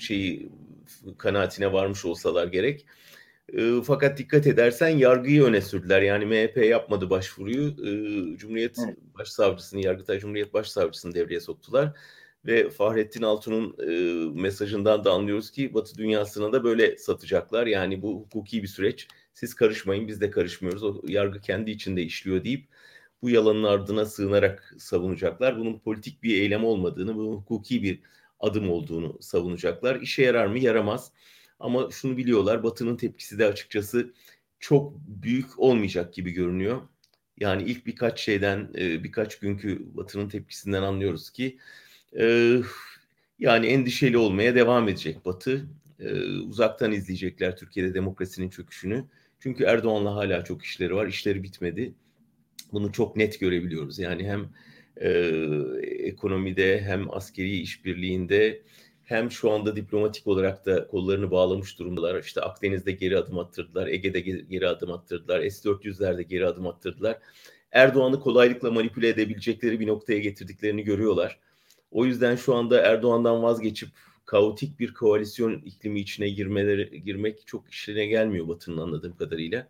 şeyi 0.00 0.50
kanaatine 1.18 1.72
varmış 1.72 2.04
olsalar 2.04 2.46
gerek. 2.46 2.86
E, 3.52 3.82
fakat 3.84 4.18
dikkat 4.18 4.46
edersen 4.46 4.88
yargıyı 4.88 5.44
öne 5.44 5.60
sürdüler. 5.60 6.02
Yani 6.02 6.26
MHP 6.26 6.56
yapmadı 6.56 7.10
başvuruyu. 7.10 7.68
E, 7.68 8.36
Cumhuriyet 8.36 8.76
evet. 8.86 8.96
Başsavcısını, 9.18 9.84
Yargıtay 9.84 10.18
Cumhuriyet 10.18 10.54
Başsavcısını 10.54 11.14
devreye 11.14 11.40
soktular. 11.40 11.92
Ve 12.46 12.70
Fahrettin 12.70 13.22
Altun'un 13.22 13.76
e, 13.88 14.40
mesajından 14.40 15.04
da 15.04 15.12
anlıyoruz 15.12 15.50
ki 15.50 15.74
Batı 15.74 15.98
dünyasına 15.98 16.52
da 16.52 16.64
böyle 16.64 16.96
satacaklar. 16.96 17.66
Yani 17.66 18.02
bu 18.02 18.20
hukuki 18.20 18.62
bir 18.62 18.68
süreç. 18.68 19.08
Siz 19.34 19.54
karışmayın, 19.54 20.08
biz 20.08 20.20
de 20.20 20.30
karışmıyoruz. 20.30 20.82
O 20.82 21.02
yargı 21.08 21.40
kendi 21.40 21.70
içinde 21.70 22.02
işliyor 22.02 22.44
deyip 22.44 22.68
bu 23.22 23.30
yalanın 23.30 23.62
ardına 23.64 24.04
sığınarak 24.04 24.74
savunacaklar. 24.78 25.58
Bunun 25.58 25.78
politik 25.78 26.22
bir 26.22 26.42
eylem 26.42 26.64
olmadığını, 26.64 27.16
bu 27.16 27.32
hukuki 27.32 27.82
bir 27.82 28.00
adım 28.40 28.70
olduğunu 28.70 29.18
savunacaklar. 29.20 30.00
İşe 30.00 30.22
yarar 30.22 30.46
mı? 30.46 30.58
Yaramaz. 30.58 31.12
Ama 31.60 31.90
şunu 31.90 32.16
biliyorlar, 32.16 32.62
Batı'nın 32.62 32.96
tepkisi 32.96 33.38
de 33.38 33.46
açıkçası 33.46 34.12
çok 34.60 34.94
büyük 34.98 35.58
olmayacak 35.58 36.14
gibi 36.14 36.30
görünüyor. 36.30 36.82
Yani 37.40 37.62
ilk 37.62 37.86
birkaç 37.86 38.20
şeyden, 38.20 38.70
e, 38.78 39.04
birkaç 39.04 39.38
günkü 39.38 39.96
Batı'nın 39.96 40.28
tepkisinden 40.28 40.82
anlıyoruz 40.82 41.30
ki 41.30 41.58
e, 42.18 42.56
yani 43.38 43.66
endişeli 43.66 44.18
olmaya 44.18 44.54
devam 44.54 44.88
edecek 44.88 45.24
Batı. 45.24 45.66
E, 46.00 46.14
uzaktan 46.24 46.92
izleyecekler 46.92 47.56
Türkiye'de 47.56 47.94
demokrasinin 47.94 48.50
çöküşünü. 48.50 49.04
Çünkü 49.40 49.64
Erdoğan'la 49.64 50.14
hala 50.14 50.44
çok 50.44 50.64
işleri 50.64 50.94
var, 50.94 51.06
işleri 51.06 51.42
bitmedi. 51.42 51.94
Bunu 52.72 52.92
çok 52.92 53.16
net 53.16 53.40
görebiliyoruz. 53.40 53.98
Yani 53.98 54.28
hem 54.28 54.48
e, 54.96 55.10
ekonomide 55.98 56.80
hem 56.82 57.14
askeri 57.14 57.56
işbirliğinde 57.60 58.62
hem 59.10 59.30
şu 59.30 59.50
anda 59.50 59.76
diplomatik 59.76 60.26
olarak 60.26 60.66
da 60.66 60.86
kollarını 60.86 61.30
bağlamış 61.30 61.78
durumdalar. 61.78 62.20
İşte 62.20 62.40
Akdeniz'de 62.40 62.92
geri 62.92 63.18
adım 63.18 63.38
attırdılar, 63.38 63.86
Ege'de 63.86 64.20
geri 64.20 64.68
adım 64.68 64.92
attırdılar, 64.92 65.40
S-400'lerde 65.50 66.22
geri 66.22 66.46
adım 66.46 66.66
attırdılar. 66.66 67.18
Erdoğan'ı 67.72 68.20
kolaylıkla 68.20 68.70
manipüle 68.70 69.08
edebilecekleri 69.08 69.80
bir 69.80 69.86
noktaya 69.86 70.18
getirdiklerini 70.18 70.82
görüyorlar. 70.82 71.38
O 71.90 72.04
yüzden 72.04 72.36
şu 72.36 72.54
anda 72.54 72.80
Erdoğan'dan 72.80 73.42
vazgeçip 73.42 73.88
kaotik 74.26 74.80
bir 74.80 74.94
koalisyon 74.94 75.62
iklimi 75.64 76.00
içine 76.00 76.28
girmeleri 76.28 77.02
girmek 77.04 77.46
çok 77.46 77.70
işine 77.70 78.06
gelmiyor 78.06 78.48
Batı'nın 78.48 78.78
anladığım 78.78 79.16
kadarıyla. 79.16 79.68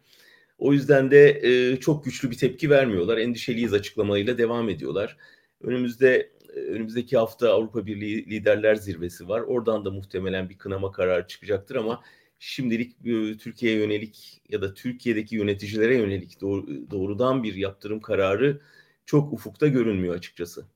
O 0.59 0.73
yüzden 0.73 1.11
de 1.11 1.41
e, 1.43 1.77
çok 1.77 2.05
güçlü 2.05 2.31
bir 2.31 2.39
tepki 2.39 2.71
vermiyorlar. 2.71 3.19
Endişeliyiz 3.19 3.75
açıklamalarıyla 3.75 4.39
devam 4.39 4.69
ediyorlar. 4.69 5.17
Önümüzde 5.61 6.31
önümüzdeki 6.57 7.17
hafta 7.17 7.53
Avrupa 7.53 7.87
Birliği 7.87 8.27
Liderler 8.31 8.75
Zirvesi 8.75 9.29
var. 9.29 9.41
Oradan 9.41 9.85
da 9.85 9.91
muhtemelen 9.91 10.49
bir 10.49 10.59
kınama 10.59 10.93
kararı 10.93 11.27
çıkacaktır 11.27 11.77
ama 11.77 12.03
şimdilik 12.39 13.07
e, 13.07 13.37
Türkiye'ye 13.37 13.79
yönelik 13.79 14.43
ya 14.49 14.63
da 14.63 14.75
Türkiye'deki 14.75 15.37
yöneticilere 15.37 15.97
yönelik 15.97 16.41
doğru, 16.41 16.91
doğrudan 16.91 17.43
bir 17.43 17.55
yaptırım 17.55 18.01
kararı 18.01 18.61
çok 19.07 19.33
ufukta 19.33 19.67
görünmüyor 19.67 20.15
açıkçası. 20.15 20.67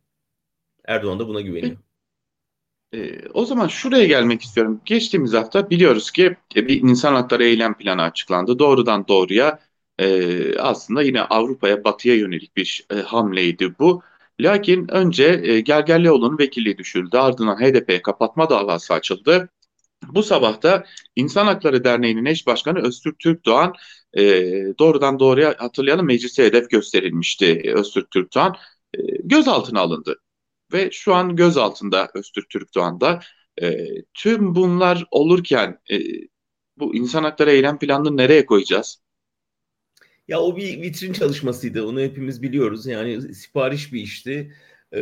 Erdoğan 0.84 1.18
da 1.18 1.28
buna 1.28 1.40
güveniyor. 1.40 1.76
E, 2.94 3.28
o 3.34 3.44
zaman 3.44 3.68
şuraya 3.68 4.04
gelmek 4.06 4.42
istiyorum. 4.42 4.80
Geçtiğimiz 4.84 5.32
hafta 5.32 5.70
biliyoruz 5.70 6.10
ki 6.10 6.37
e, 6.56 6.68
bir 6.68 6.82
insan 6.82 7.14
hakları 7.14 7.44
eylem 7.44 7.74
planı 7.74 8.02
açıklandı. 8.02 8.58
Doğrudan 8.58 9.08
doğruya 9.08 9.58
e, 9.98 10.58
aslında 10.58 11.02
yine 11.02 11.22
Avrupa'ya, 11.22 11.84
Batı'ya 11.84 12.14
yönelik 12.14 12.56
bir 12.56 12.87
e, 12.90 12.94
hamleydi 12.94 13.74
bu. 13.78 14.02
Lakin 14.40 14.88
önce 14.90 15.40
e, 15.44 15.61
Gergerlioğlu'nun 15.61 16.38
vekilliği 16.38 16.79
düşürdü. 16.79 17.16
Ardından 17.16 17.57
HDP 17.57 18.03
kapatma 18.03 18.51
davası 18.51 18.94
açıldı. 18.94 19.49
Bu 20.09 20.23
sabah 20.23 20.62
da 20.62 20.85
İnsan 21.16 21.47
Hakları 21.47 21.85
Derneği'nin 21.85 22.25
eş 22.25 22.47
başkanı 22.47 22.79
Öztürk 22.79 23.18
Türkdoğan 23.18 23.75
e, 24.14 24.23
doğrudan 24.79 25.18
doğruya 25.18 25.55
hatırlayalım 25.59 26.07
meclise 26.07 26.44
hedef 26.44 26.70
gösterilmişti 26.70 27.62
Öztürk 27.75 28.11
Türkdoğan. 28.11 28.57
E, 28.94 28.99
gözaltına 29.25 29.81
alındı 29.81 30.20
ve 30.73 30.90
şu 30.90 31.14
an 31.14 31.37
gözaltında 31.37 32.09
Öztürk 32.14 32.51
Türkdoğan'da. 32.51 33.20
E, 33.62 33.87
tüm 34.14 34.55
bunlar 34.55 35.05
olurken 35.11 35.79
e, 35.90 35.99
bu 36.77 36.97
insan 36.97 37.25
hakları 37.25 37.51
eylem 37.51 37.79
planını 37.79 38.16
nereye 38.16 38.47
koyacağız? 38.47 39.04
Ya 40.28 40.40
o 40.40 40.56
bir 40.56 40.82
vitrin 40.82 41.12
çalışmasıydı. 41.12 41.87
Onu 41.87 42.00
hepimiz 42.00 42.42
biliyoruz. 42.42 42.87
Yani 42.87 43.34
sipariş 43.34 43.92
bir 43.92 44.00
işti. 44.00 44.52
Ee, 44.92 45.00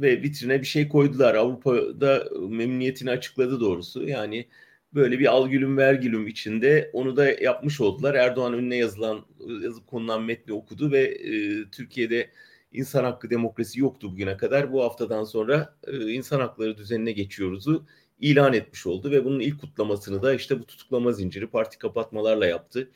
ve 0.00 0.22
vitrine 0.22 0.60
bir 0.60 0.66
şey 0.66 0.88
koydular. 0.88 1.34
Avrupa'da 1.34 2.24
memnuniyetini 2.48 3.10
açıkladı 3.10 3.60
doğrusu. 3.60 4.08
Yani 4.08 4.48
böyle 4.94 5.18
bir 5.18 5.26
al 5.26 5.48
gülüm 5.48 5.76
ver 5.76 5.94
gülüm 5.94 6.26
içinde 6.26 6.90
onu 6.92 7.16
da 7.16 7.30
yapmış 7.30 7.80
oldular. 7.80 8.14
Erdoğan 8.14 8.54
önüne 8.54 8.76
yazılan 8.76 9.26
yazıp 9.62 9.86
konulan 9.86 10.22
metni 10.22 10.52
okudu 10.54 10.92
ve 10.92 11.02
e, 11.02 11.64
Türkiye'de 11.70 12.30
insan 12.72 13.04
hakkı 13.04 13.30
demokrasi 13.30 13.80
yoktu 13.80 14.12
bugüne 14.12 14.36
kadar. 14.36 14.72
Bu 14.72 14.82
haftadan 14.84 15.24
sonra 15.24 15.76
e, 15.86 16.12
insan 16.12 16.40
hakları 16.40 16.78
düzenine 16.78 17.12
geçiyoruzu 17.12 17.86
ilan 18.20 18.52
etmiş 18.52 18.86
oldu 18.86 19.10
ve 19.10 19.24
bunun 19.24 19.40
ilk 19.40 19.60
kutlamasını 19.60 20.22
da 20.22 20.34
işte 20.34 20.60
bu 20.60 20.66
tutuklama 20.66 21.12
zinciri 21.12 21.46
parti 21.46 21.78
kapatmalarla 21.78 22.46
yaptı. 22.46 22.90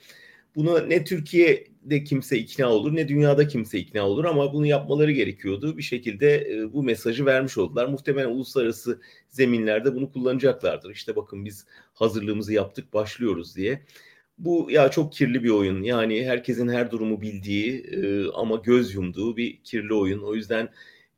Buna 0.57 0.81
ne 0.81 1.05
Türkiye'de 1.05 2.05
kimse 2.05 2.39
ikna 2.39 2.69
olur 2.69 2.97
ne 2.97 3.09
dünyada 3.09 3.49
kimse 3.49 3.79
ikna 3.79 4.09
olur 4.09 4.25
ama 4.25 4.53
bunu 4.53 4.67
yapmaları 4.67 5.13
gerekiyordu. 5.13 5.79
Bir 5.79 5.83
şekilde 5.83 6.37
e, 6.37 6.73
bu 6.73 6.83
mesajı 6.83 7.27
vermiş 7.27 7.59
oldular. 7.59 7.87
Muhtemelen 7.87 8.29
uluslararası 8.29 9.01
zeminlerde 9.29 9.95
bunu 9.95 10.13
kullanacaklardır. 10.13 10.91
İşte 10.91 11.17
bakın 11.17 11.45
biz 11.45 11.67
hazırlığımızı 11.95 12.53
yaptık 12.53 12.95
başlıyoruz 12.95 13.57
diye. 13.57 13.83
Bu 14.39 14.69
ya 14.71 14.91
çok 14.91 15.13
kirli 15.13 15.45
bir 15.45 15.51
oyun. 15.51 15.83
Yani 15.83 16.27
herkesin 16.27 16.69
her 16.69 16.91
durumu 16.91 17.21
bildiği 17.21 17.81
e, 17.81 18.31
ama 18.35 18.57
göz 18.57 18.95
yumduğu 18.95 19.37
bir 19.37 19.57
kirli 19.65 19.95
oyun. 19.95 20.23
O 20.23 20.35
yüzden 20.35 20.69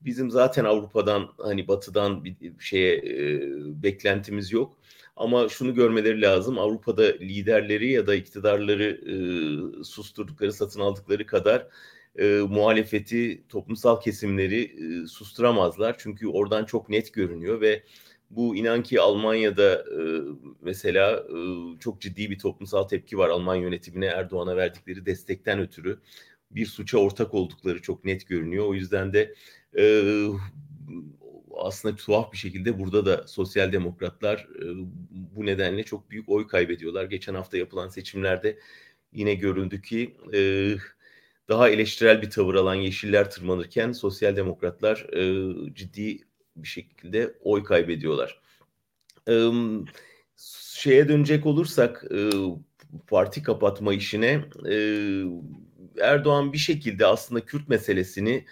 bizim 0.00 0.30
zaten 0.30 0.64
Avrupa'dan 0.64 1.28
hani 1.38 1.68
batıdan 1.68 2.24
bir 2.24 2.36
şeye 2.60 2.96
e, 2.96 3.40
beklentimiz 3.82 4.52
yok. 4.52 4.79
Ama 5.20 5.48
şunu 5.48 5.74
görmeleri 5.74 6.22
lazım. 6.22 6.58
Avrupa'da 6.58 7.02
liderleri 7.02 7.92
ya 7.92 8.06
da 8.06 8.14
iktidarları 8.14 8.84
e, 8.84 9.14
susturdukları, 9.84 10.52
satın 10.52 10.80
aldıkları 10.80 11.26
kadar 11.26 11.66
e, 12.18 12.24
muhalefeti, 12.48 13.44
toplumsal 13.48 14.00
kesimleri 14.00 14.62
e, 14.62 15.06
susturamazlar. 15.06 15.96
Çünkü 15.98 16.28
oradan 16.28 16.64
çok 16.64 16.88
net 16.88 17.12
görünüyor 17.14 17.60
ve 17.60 17.82
bu 18.30 18.56
inan 18.56 18.82
ki 18.82 19.00
Almanya'da 19.00 19.74
e, 19.74 20.00
mesela 20.60 21.16
e, 21.16 21.38
çok 21.80 22.00
ciddi 22.00 22.30
bir 22.30 22.38
toplumsal 22.38 22.82
tepki 22.82 23.18
var 23.18 23.28
Alman 23.28 23.56
yönetimine 23.56 24.06
Erdoğan'a 24.06 24.56
verdikleri 24.56 25.06
destekten 25.06 25.60
ötürü 25.60 26.00
bir 26.50 26.66
suça 26.66 26.98
ortak 26.98 27.34
oldukları 27.34 27.82
çok 27.82 28.04
net 28.04 28.26
görünüyor. 28.28 28.66
O 28.66 28.74
yüzden 28.74 29.12
de 29.12 29.34
e, 29.78 30.04
aslında 31.60 31.96
tuhaf 31.96 32.32
bir 32.32 32.38
şekilde 32.38 32.78
burada 32.78 33.06
da 33.06 33.28
sosyal 33.28 33.72
demokratlar 33.72 34.38
e, 34.38 34.64
bu 35.10 35.46
nedenle 35.46 35.82
çok 35.82 36.10
büyük 36.10 36.28
oy 36.28 36.46
kaybediyorlar. 36.46 37.04
Geçen 37.04 37.34
hafta 37.34 37.56
yapılan 37.56 37.88
seçimlerde 37.88 38.58
yine 39.12 39.34
görüldü 39.34 39.82
ki 39.82 40.16
e, 40.34 40.40
daha 41.48 41.68
eleştirel 41.68 42.22
bir 42.22 42.30
tavır 42.30 42.54
alan 42.54 42.74
yeşiller 42.74 43.30
tırmanırken 43.30 43.92
sosyal 43.92 44.36
demokratlar 44.36 45.06
e, 45.12 45.74
ciddi 45.74 46.18
bir 46.56 46.68
şekilde 46.68 47.34
oy 47.40 47.64
kaybediyorlar. 47.64 48.40
Şeye 50.74 51.08
dönecek 51.08 51.46
olursak 51.46 52.04
parti 53.06 53.42
kapatma 53.42 53.94
işine 53.94 54.44
Erdoğan 56.00 56.52
bir 56.52 56.58
şekilde 56.58 57.06
aslında 57.06 57.44
Kürt 57.44 57.68
meselesini 57.68 58.44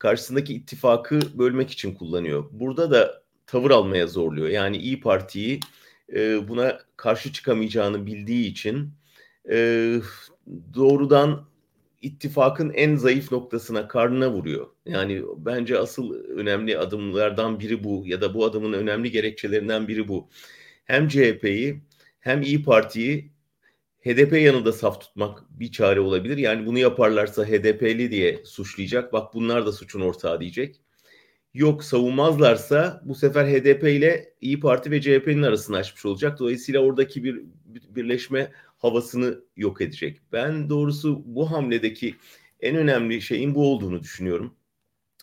karşısındaki 0.00 0.54
ittifakı 0.54 1.20
bölmek 1.34 1.70
için 1.70 1.94
kullanıyor. 1.94 2.44
Burada 2.52 2.90
da 2.90 3.22
tavır 3.46 3.70
almaya 3.70 4.06
zorluyor. 4.06 4.48
Yani 4.48 4.76
İyi 4.76 5.00
Parti'yi 5.00 5.60
e, 6.14 6.48
buna 6.48 6.78
karşı 6.96 7.32
çıkamayacağını 7.32 8.06
bildiği 8.06 8.46
için 8.46 8.90
e, 9.50 9.96
doğrudan 10.74 11.46
ittifakın 12.02 12.70
en 12.70 12.96
zayıf 12.96 13.32
noktasına 13.32 13.88
karnına 13.88 14.32
vuruyor. 14.32 14.66
Yani 14.86 15.22
bence 15.36 15.78
asıl 15.78 16.14
önemli 16.14 16.78
adımlardan 16.78 17.60
biri 17.60 17.84
bu 17.84 18.02
ya 18.06 18.20
da 18.20 18.34
bu 18.34 18.44
adımın 18.44 18.72
önemli 18.72 19.10
gerekçelerinden 19.10 19.88
biri 19.88 20.08
bu. 20.08 20.28
Hem 20.84 21.08
CHP'yi 21.08 21.80
hem 22.20 22.42
İyi 22.42 22.62
Parti'yi 22.62 23.30
HDP 24.04 24.32
yanında 24.32 24.72
saf 24.72 25.00
tutmak 25.00 25.44
bir 25.50 25.72
çare 25.72 26.00
olabilir. 26.00 26.36
Yani 26.36 26.66
bunu 26.66 26.78
yaparlarsa 26.78 27.44
HDP'li 27.46 28.10
diye 28.10 28.44
suçlayacak. 28.44 29.12
Bak 29.12 29.34
bunlar 29.34 29.66
da 29.66 29.72
suçun 29.72 30.00
ortağı 30.00 30.40
diyecek. 30.40 30.80
Yok 31.54 31.84
savunmazlarsa 31.84 33.02
bu 33.04 33.14
sefer 33.14 33.46
HDP 33.46 33.84
ile 33.84 34.34
İyi 34.40 34.60
Parti 34.60 34.90
ve 34.90 35.00
CHP'nin 35.00 35.42
arasını 35.42 35.76
açmış 35.76 36.06
olacak. 36.06 36.38
Dolayısıyla 36.38 36.80
oradaki 36.80 37.24
bir 37.24 37.42
birleşme 37.66 38.52
havasını 38.78 39.40
yok 39.56 39.80
edecek. 39.80 40.20
Ben 40.32 40.68
doğrusu 40.68 41.22
bu 41.26 41.50
hamledeki 41.50 42.14
en 42.60 42.76
önemli 42.76 43.22
şeyin 43.22 43.54
bu 43.54 43.72
olduğunu 43.72 44.02
düşünüyorum. 44.02 44.54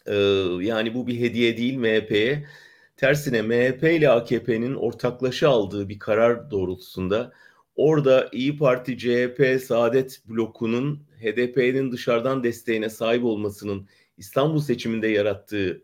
Ee, 0.05 0.13
yani 0.61 0.93
bu 0.93 1.07
bir 1.07 1.19
hediye 1.19 1.57
değil 1.57 1.77
MHP'ye. 1.77 2.47
Tersine 2.97 3.41
MHP 3.41 3.83
ile 3.83 4.09
AKP'nin 4.09 4.75
ortaklaşa 4.75 5.49
aldığı 5.49 5.89
bir 5.89 5.99
karar 5.99 6.51
doğrultusunda 6.51 7.33
Orada 7.77 8.29
İyi 8.31 8.57
Parti, 8.57 8.97
CHP, 8.97 9.61
Saadet 9.63 10.21
blokunun 10.25 10.99
HDP'nin 11.21 11.91
dışarıdan 11.91 12.43
desteğine 12.43 12.89
sahip 12.89 13.23
olmasının 13.23 13.87
İstanbul 14.17 14.59
seçiminde 14.59 15.07
yarattığı 15.07 15.83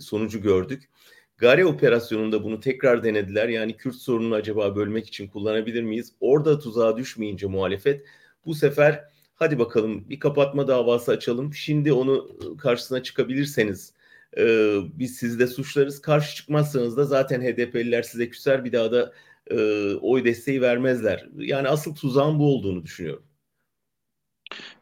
sonucu 0.00 0.42
gördük. 0.42 0.90
Gare 1.38 1.66
operasyonunda 1.66 2.44
bunu 2.44 2.60
tekrar 2.60 3.04
denediler. 3.04 3.48
Yani 3.48 3.76
Kürt 3.76 3.94
sorununu 3.94 4.34
acaba 4.34 4.76
bölmek 4.76 5.06
için 5.06 5.28
kullanabilir 5.28 5.82
miyiz? 5.82 6.12
Orada 6.20 6.58
tuzağa 6.58 6.96
düşmeyince 6.96 7.46
muhalefet 7.46 8.06
bu 8.46 8.54
sefer 8.54 9.04
hadi 9.34 9.58
bakalım 9.58 10.08
bir 10.10 10.20
kapatma 10.20 10.68
davası 10.68 11.12
açalım. 11.12 11.54
Şimdi 11.54 11.92
onu 11.92 12.30
karşısına 12.58 13.02
çıkabilirseniz 13.02 13.92
e, 14.38 14.76
biz 14.94 15.16
sizi 15.16 15.38
de 15.38 15.46
suçlarız. 15.46 16.00
Karşı 16.00 16.36
çıkmazsanız 16.36 16.96
da 16.96 17.04
zaten 17.04 17.40
HDP'liler 17.40 18.02
size 18.02 18.28
küser 18.28 18.64
bir 18.64 18.72
daha 18.72 18.92
da 18.92 19.12
e, 19.50 19.56
oy 19.94 20.24
desteği 20.24 20.60
vermezler. 20.60 21.28
Yani 21.36 21.68
asıl 21.68 21.94
tuzağın 21.94 22.38
bu 22.38 22.54
olduğunu 22.54 22.82
düşünüyorum. 22.82 23.24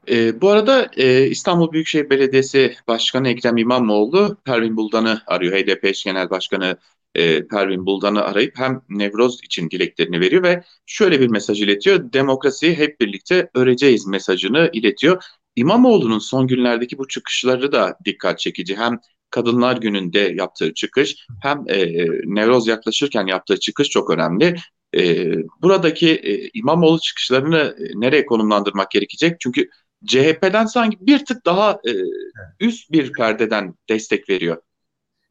E, 0.08 0.40
bu 0.40 0.48
arada 0.50 0.90
e, 0.96 1.26
İstanbul 1.26 1.72
Büyükşehir 1.72 2.10
Belediyesi 2.10 2.74
Başkanı 2.88 3.28
Ekrem 3.28 3.56
İmamoğlu 3.56 4.36
Pervin 4.44 4.76
Buldan'ı 4.76 5.22
arıyor. 5.26 5.52
HDP 5.58 5.92
genel 6.04 6.30
başkanı 6.30 6.76
e, 7.14 7.46
Pervin 7.46 7.86
Buldan'ı 7.86 8.22
arayıp 8.22 8.58
hem 8.58 8.82
Nevroz 8.88 9.40
için 9.44 9.70
dileklerini 9.70 10.20
veriyor 10.20 10.42
ve 10.42 10.64
şöyle 10.86 11.20
bir 11.20 11.28
mesaj 11.28 11.62
iletiyor. 11.62 12.12
Demokrasiyi 12.12 12.74
hep 12.74 13.00
birlikte 13.00 13.50
öreceğiz 13.54 14.06
mesajını 14.06 14.70
iletiyor. 14.72 15.22
İmamoğlu'nun 15.56 16.18
son 16.18 16.46
günlerdeki 16.46 16.98
bu 16.98 17.08
çıkışları 17.08 17.72
da 17.72 17.96
dikkat 18.04 18.38
çekici. 18.38 18.76
Hem 18.76 19.00
Kadınlar 19.30 19.76
Günü'nde 19.76 20.18
yaptığı 20.18 20.74
çıkış 20.74 21.16
hem 21.42 21.64
e, 21.68 21.86
Nevroz 22.24 22.66
yaklaşırken 22.66 23.26
yaptığı 23.26 23.60
çıkış 23.60 23.88
çok 23.88 24.10
önemli. 24.10 24.56
E, 24.96 25.32
buradaki 25.62 26.10
e, 26.10 26.50
İmamoğlu 26.54 27.00
çıkışlarını 27.00 27.76
e, 27.78 28.00
nereye 28.00 28.26
konumlandırmak 28.26 28.90
gerekecek? 28.90 29.40
Çünkü 29.40 29.68
CHP'den 30.06 30.66
sanki 30.66 30.96
bir 31.00 31.24
tık 31.24 31.46
daha 31.46 31.72
e, 31.72 31.92
üst 32.60 32.92
bir 32.92 33.12
perdeden 33.12 33.74
destek 33.88 34.28
veriyor. 34.28 34.62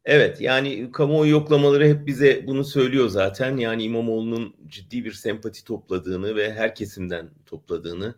Evet 0.04 0.40
yani 0.40 0.92
kamuoyu 0.92 1.30
yoklamaları 1.30 1.88
hep 1.88 2.06
bize 2.06 2.46
bunu 2.46 2.64
söylüyor 2.64 3.08
zaten. 3.08 3.56
Yani 3.56 3.82
İmamoğlu'nun 3.82 4.56
ciddi 4.66 5.04
bir 5.04 5.12
sempati 5.12 5.64
topladığını 5.64 6.36
ve 6.36 6.52
her 6.52 6.74
kesimden 6.74 7.30
topladığını 7.46 8.14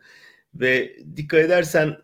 ve 0.54 0.96
dikkat 1.16 1.40
edersen 1.40 1.98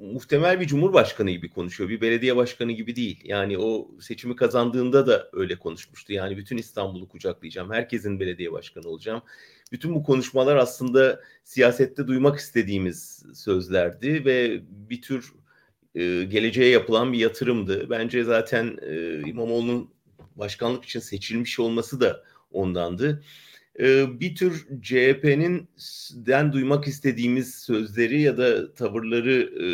muhtemel 0.00 0.60
bir 0.60 0.66
cumhurbaşkanı 0.66 1.30
gibi 1.30 1.50
konuşuyor. 1.50 1.90
Bir 1.90 2.00
belediye 2.00 2.36
başkanı 2.36 2.72
gibi 2.72 2.96
değil. 2.96 3.20
Yani 3.24 3.58
o 3.58 3.90
seçimi 4.00 4.36
kazandığında 4.36 5.06
da 5.06 5.28
öyle 5.32 5.56
konuşmuştu. 5.56 6.12
Yani 6.12 6.36
bütün 6.36 6.56
İstanbul'u 6.56 7.08
kucaklayacağım. 7.08 7.72
Herkesin 7.72 8.20
belediye 8.20 8.52
başkanı 8.52 8.88
olacağım. 8.88 9.22
Bütün 9.72 9.94
bu 9.94 10.02
konuşmalar 10.02 10.56
aslında 10.56 11.20
siyasette 11.44 12.06
duymak 12.06 12.38
istediğimiz 12.38 13.24
sözlerdi 13.34 14.24
ve 14.24 14.62
bir 14.70 15.02
tür 15.02 15.32
e, 15.94 16.24
geleceğe 16.24 16.68
yapılan 16.70 17.12
bir 17.12 17.18
yatırımdı. 17.18 17.90
Bence 17.90 18.24
zaten 18.24 18.78
e, 18.82 19.20
İmamoğlu'nun 19.28 19.90
başkanlık 20.36 20.84
için 20.84 21.00
seçilmiş 21.00 21.60
olması 21.60 22.00
da 22.00 22.24
ondandı. 22.52 23.22
Ee, 23.80 24.20
bir 24.20 24.34
tür 24.34 24.66
CHP'nin 24.82 25.68
den 26.12 26.52
duymak 26.52 26.86
istediğimiz 26.88 27.54
sözleri 27.54 28.20
ya 28.20 28.38
da 28.38 28.74
tavırları 28.74 29.40
e, 29.40 29.66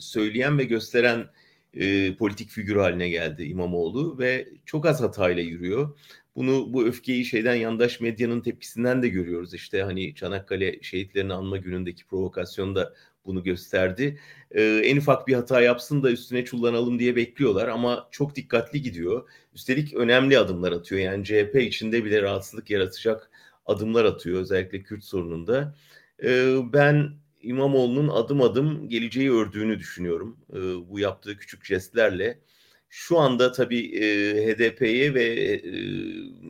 söyleyen 0.00 0.58
ve 0.58 0.64
gösteren 0.64 1.26
e, 1.74 2.14
politik 2.16 2.50
figür 2.50 2.76
haline 2.76 3.08
geldi 3.08 3.44
İmamoğlu 3.44 4.18
ve 4.18 4.48
çok 4.64 4.86
az 4.86 5.00
hatayla 5.00 5.42
yürüyor. 5.42 5.98
Bunu 6.36 6.72
bu 6.72 6.86
öfkeyi 6.86 7.24
şeyden 7.24 7.54
yandaş 7.54 8.00
medyanın 8.00 8.40
tepkisinden 8.40 9.02
de 9.02 9.08
görüyoruz. 9.08 9.54
İşte 9.54 9.82
hani 9.82 10.14
Çanakkale 10.14 10.82
şehitlerini 10.82 11.32
anma 11.32 11.56
günündeki 11.56 12.06
provokasyonda 12.06 12.94
bunu 13.26 13.42
gösterdi. 13.44 14.18
Ee, 14.50 14.62
en 14.84 14.96
ufak 14.96 15.28
bir 15.28 15.34
hata 15.34 15.60
yapsın 15.60 16.02
da 16.02 16.10
üstüne 16.10 16.44
çullanalım 16.44 16.98
diye 16.98 17.16
bekliyorlar 17.16 17.68
ama 17.68 18.08
çok 18.10 18.36
dikkatli 18.36 18.82
gidiyor. 18.82 19.28
Üstelik 19.54 19.94
önemli 19.94 20.38
adımlar 20.38 20.72
atıyor. 20.72 21.00
Yani 21.00 21.24
CHP 21.24 21.56
içinde 21.56 22.04
bile 22.04 22.22
rahatsızlık 22.22 22.70
yaratacak 22.70 23.30
adımlar 23.66 24.04
atıyor 24.04 24.40
özellikle 24.40 24.82
Kürt 24.82 25.04
sorununda. 25.04 25.74
Ee, 26.22 26.56
ben 26.72 27.12
İmamoğlu'nun 27.42 28.08
adım 28.08 28.42
adım 28.42 28.88
geleceği 28.88 29.32
ördüğünü 29.32 29.78
düşünüyorum. 29.78 30.36
E, 30.52 30.58
bu 30.90 30.98
yaptığı 30.98 31.36
küçük 31.36 31.64
jestlerle. 31.64 32.40
Şu 32.88 33.18
anda 33.18 33.52
tabii 33.52 33.96
e, 33.96 34.04
HDP'ye 34.46 35.14
ve 35.14 35.24
e, 35.24 35.58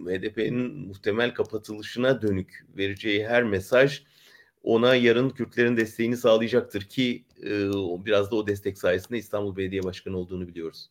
HDP'nin 0.06 0.86
muhtemel 0.86 1.34
kapatılışına 1.34 2.22
dönük 2.22 2.66
vereceği 2.76 3.26
her 3.26 3.42
mesaj 3.44 4.02
ona 4.62 4.94
yarın 4.94 5.30
Kürtlerin 5.30 5.76
desteğini 5.76 6.16
sağlayacaktır 6.16 6.82
ki 6.82 7.24
e, 7.42 7.50
biraz 8.04 8.30
da 8.30 8.36
o 8.36 8.46
destek 8.46 8.78
sayesinde 8.78 9.18
İstanbul 9.18 9.56
Belediye 9.56 9.82
Başkanı 9.82 10.16
olduğunu 10.18 10.48
biliyoruz. 10.48 10.90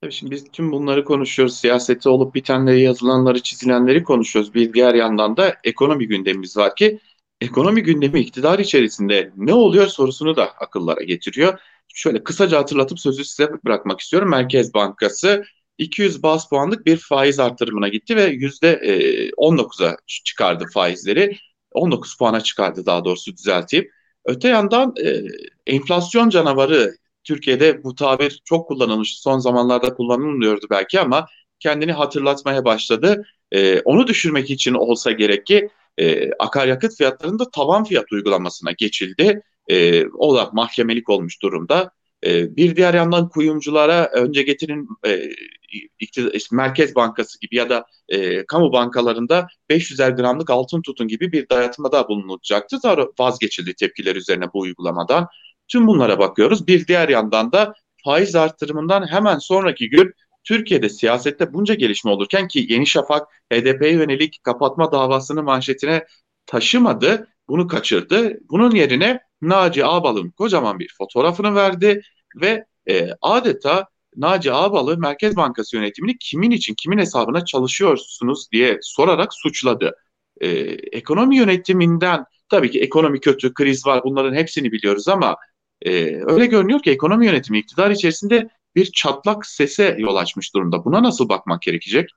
Tabii 0.00 0.12
şimdi 0.12 0.32
biz 0.32 0.44
tüm 0.52 0.72
bunları 0.72 1.04
konuşuyoruz. 1.04 1.58
Siyasette 1.58 2.08
olup 2.08 2.34
bitenleri, 2.34 2.80
yazılanları, 2.80 3.42
çizilenleri 3.42 4.04
konuşuyoruz. 4.04 4.54
Bir 4.54 4.72
diğer 4.72 4.94
yandan 4.94 5.36
da 5.36 5.56
ekonomi 5.64 6.06
gündemimiz 6.06 6.56
var 6.56 6.76
ki 6.76 7.00
ekonomi 7.40 7.82
gündemi 7.82 8.20
iktidar 8.20 8.58
içerisinde 8.58 9.32
ne 9.36 9.54
oluyor 9.54 9.86
sorusunu 9.86 10.36
da 10.36 10.50
akıllara 10.50 11.02
getiriyor. 11.02 11.60
Şöyle 11.94 12.24
kısaca 12.24 12.58
hatırlatıp 12.58 13.00
sözü 13.00 13.24
size 13.24 13.50
bırakmak 13.64 14.00
istiyorum. 14.00 14.30
Merkez 14.30 14.74
Bankası 14.74 15.44
200 15.78 16.22
bas 16.22 16.48
puanlık 16.48 16.86
bir 16.86 16.96
faiz 16.96 17.40
artırımına 17.40 17.88
gitti 17.88 18.16
ve 18.16 18.34
%19'a 18.34 19.96
çıkardı 20.06 20.66
faizleri. 20.74 21.38
19 21.72 22.16
puana 22.16 22.40
çıkardı 22.40 22.86
daha 22.86 23.04
doğrusu 23.04 23.36
düzelteyim. 23.36 23.88
Öte 24.24 24.48
yandan 24.48 24.94
e, 25.04 25.22
enflasyon 25.66 26.28
canavarı 26.28 26.96
Türkiye'de 27.26 27.84
bu 27.84 27.94
tabir 27.94 28.42
çok 28.44 28.68
kullanılmış. 28.68 29.18
Son 29.18 29.38
zamanlarda 29.38 29.94
kullanılmıyordu 29.94 30.66
belki 30.70 31.00
ama 31.00 31.26
kendini 31.60 31.92
hatırlatmaya 31.92 32.64
başladı. 32.64 33.24
E, 33.52 33.80
onu 33.80 34.06
düşürmek 34.06 34.50
için 34.50 34.74
olsa 34.74 35.12
gerek 35.12 35.46
ki 35.46 35.68
e, 35.98 36.30
akaryakıt 36.32 36.96
fiyatlarında 36.96 37.50
tavan 37.50 37.84
fiyat 37.84 38.12
uygulamasına 38.12 38.72
geçildi. 38.72 39.42
E, 39.68 40.06
o 40.06 40.36
da 40.36 40.50
mahkemelik 40.52 41.08
olmuş 41.08 41.42
durumda. 41.42 41.90
E, 42.26 42.56
bir 42.56 42.76
diğer 42.76 42.94
yandan 42.94 43.28
kuyumculara 43.28 44.10
önce 44.12 44.42
getirin 44.42 44.88
e, 45.06 45.30
işte 45.98 46.30
Merkez 46.52 46.94
Bankası 46.94 47.40
gibi 47.40 47.56
ya 47.56 47.70
da 47.70 47.86
e, 48.08 48.46
kamu 48.46 48.72
bankalarında 48.72 49.46
500'er 49.70 50.16
gramlık 50.16 50.50
altın 50.50 50.82
tutun 50.82 51.08
gibi 51.08 51.32
bir 51.32 51.48
dayatmada 51.48 52.08
bulunulacaktı. 52.08 52.78
Sonra 52.82 53.06
vazgeçildi 53.18 53.74
tepkiler 53.74 54.16
üzerine 54.16 54.52
bu 54.54 54.60
uygulamadan. 54.60 55.28
Tüm 55.68 55.86
bunlara 55.86 56.18
bakıyoruz. 56.18 56.66
Bir 56.66 56.86
diğer 56.86 57.08
yandan 57.08 57.52
da 57.52 57.74
faiz 58.04 58.34
artırımından 58.34 59.06
hemen 59.06 59.38
sonraki 59.38 59.90
gün 59.90 60.12
Türkiye'de 60.44 60.88
siyasette 60.88 61.52
bunca 61.52 61.74
gelişme 61.74 62.10
olurken 62.10 62.48
ki 62.48 62.66
Yeni 62.68 62.86
Şafak 62.86 63.28
HDP'ye 63.52 63.92
yönelik 63.92 64.44
kapatma 64.44 64.92
davasını 64.92 65.42
manşetine 65.42 66.06
taşımadı. 66.46 67.28
Bunu 67.48 67.66
kaçırdı. 67.66 68.38
Bunun 68.50 68.70
yerine 68.70 69.20
Naci 69.42 69.84
Ağbal'ın 69.84 70.30
kocaman 70.30 70.78
bir 70.78 70.94
fotoğrafını 70.98 71.54
verdi 71.54 72.02
ve 72.40 72.64
e, 72.88 73.08
adeta 73.20 73.86
Naci 74.16 74.52
Ağbal'ı 74.52 74.98
Merkez 74.98 75.36
Bankası 75.36 75.76
yönetimini 75.76 76.18
kimin 76.18 76.50
için, 76.50 76.74
kimin 76.74 76.98
hesabına 76.98 77.44
çalışıyorsunuz 77.44 78.48
diye 78.52 78.78
sorarak 78.82 79.34
suçladı. 79.34 79.96
E, 80.40 80.48
ekonomi 80.92 81.36
yönetiminden 81.36 82.24
tabii 82.48 82.70
ki 82.70 82.80
ekonomi 82.80 83.20
kötü, 83.20 83.54
kriz 83.54 83.86
var 83.86 84.00
bunların 84.04 84.34
hepsini 84.34 84.72
biliyoruz 84.72 85.08
ama 85.08 85.36
e, 85.82 85.90
öyle 86.26 86.46
görünüyor 86.46 86.82
ki 86.82 86.90
ekonomi 86.90 87.26
yönetimi 87.26 87.58
iktidar 87.58 87.90
içerisinde 87.90 88.48
bir 88.76 88.92
çatlak 88.92 89.46
sese 89.46 89.96
yol 89.98 90.16
açmış 90.16 90.54
durumda. 90.54 90.84
Buna 90.84 91.02
nasıl 91.02 91.28
bakmak 91.28 91.62
gerekecek? 91.62 92.10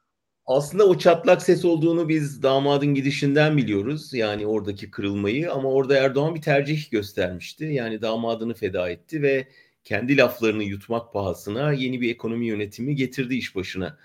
Aslında 0.45 0.85
o 0.87 0.97
çatlak 0.97 1.41
ses 1.41 1.65
olduğunu 1.65 2.09
biz 2.09 2.43
damadın 2.43 2.93
gidişinden 2.93 3.57
biliyoruz. 3.57 4.13
Yani 4.13 4.47
oradaki 4.47 4.91
kırılmayı 4.91 5.51
ama 5.51 5.69
orada 5.69 5.97
Erdoğan 5.97 6.35
bir 6.35 6.41
tercih 6.41 6.91
göstermişti. 6.91 7.65
Yani 7.65 8.01
damadını 8.01 8.53
feda 8.53 8.89
etti 8.89 9.21
ve 9.21 9.47
kendi 9.83 10.17
laflarını 10.17 10.63
yutmak 10.63 11.13
pahasına 11.13 11.73
yeni 11.73 12.01
bir 12.01 12.11
ekonomi 12.11 12.45
yönetimi 12.45 12.95
getirdi 12.95 13.35
iş 13.35 13.55
başına. 13.55 13.97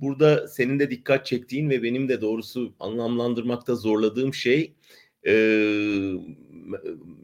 Burada 0.00 0.48
senin 0.48 0.78
de 0.78 0.90
dikkat 0.90 1.26
çektiğin 1.26 1.70
ve 1.70 1.82
benim 1.82 2.08
de 2.08 2.20
doğrusu 2.20 2.74
anlamlandırmakta 2.80 3.74
zorladığım 3.74 4.34
şey 4.34 4.74
e, 5.26 5.32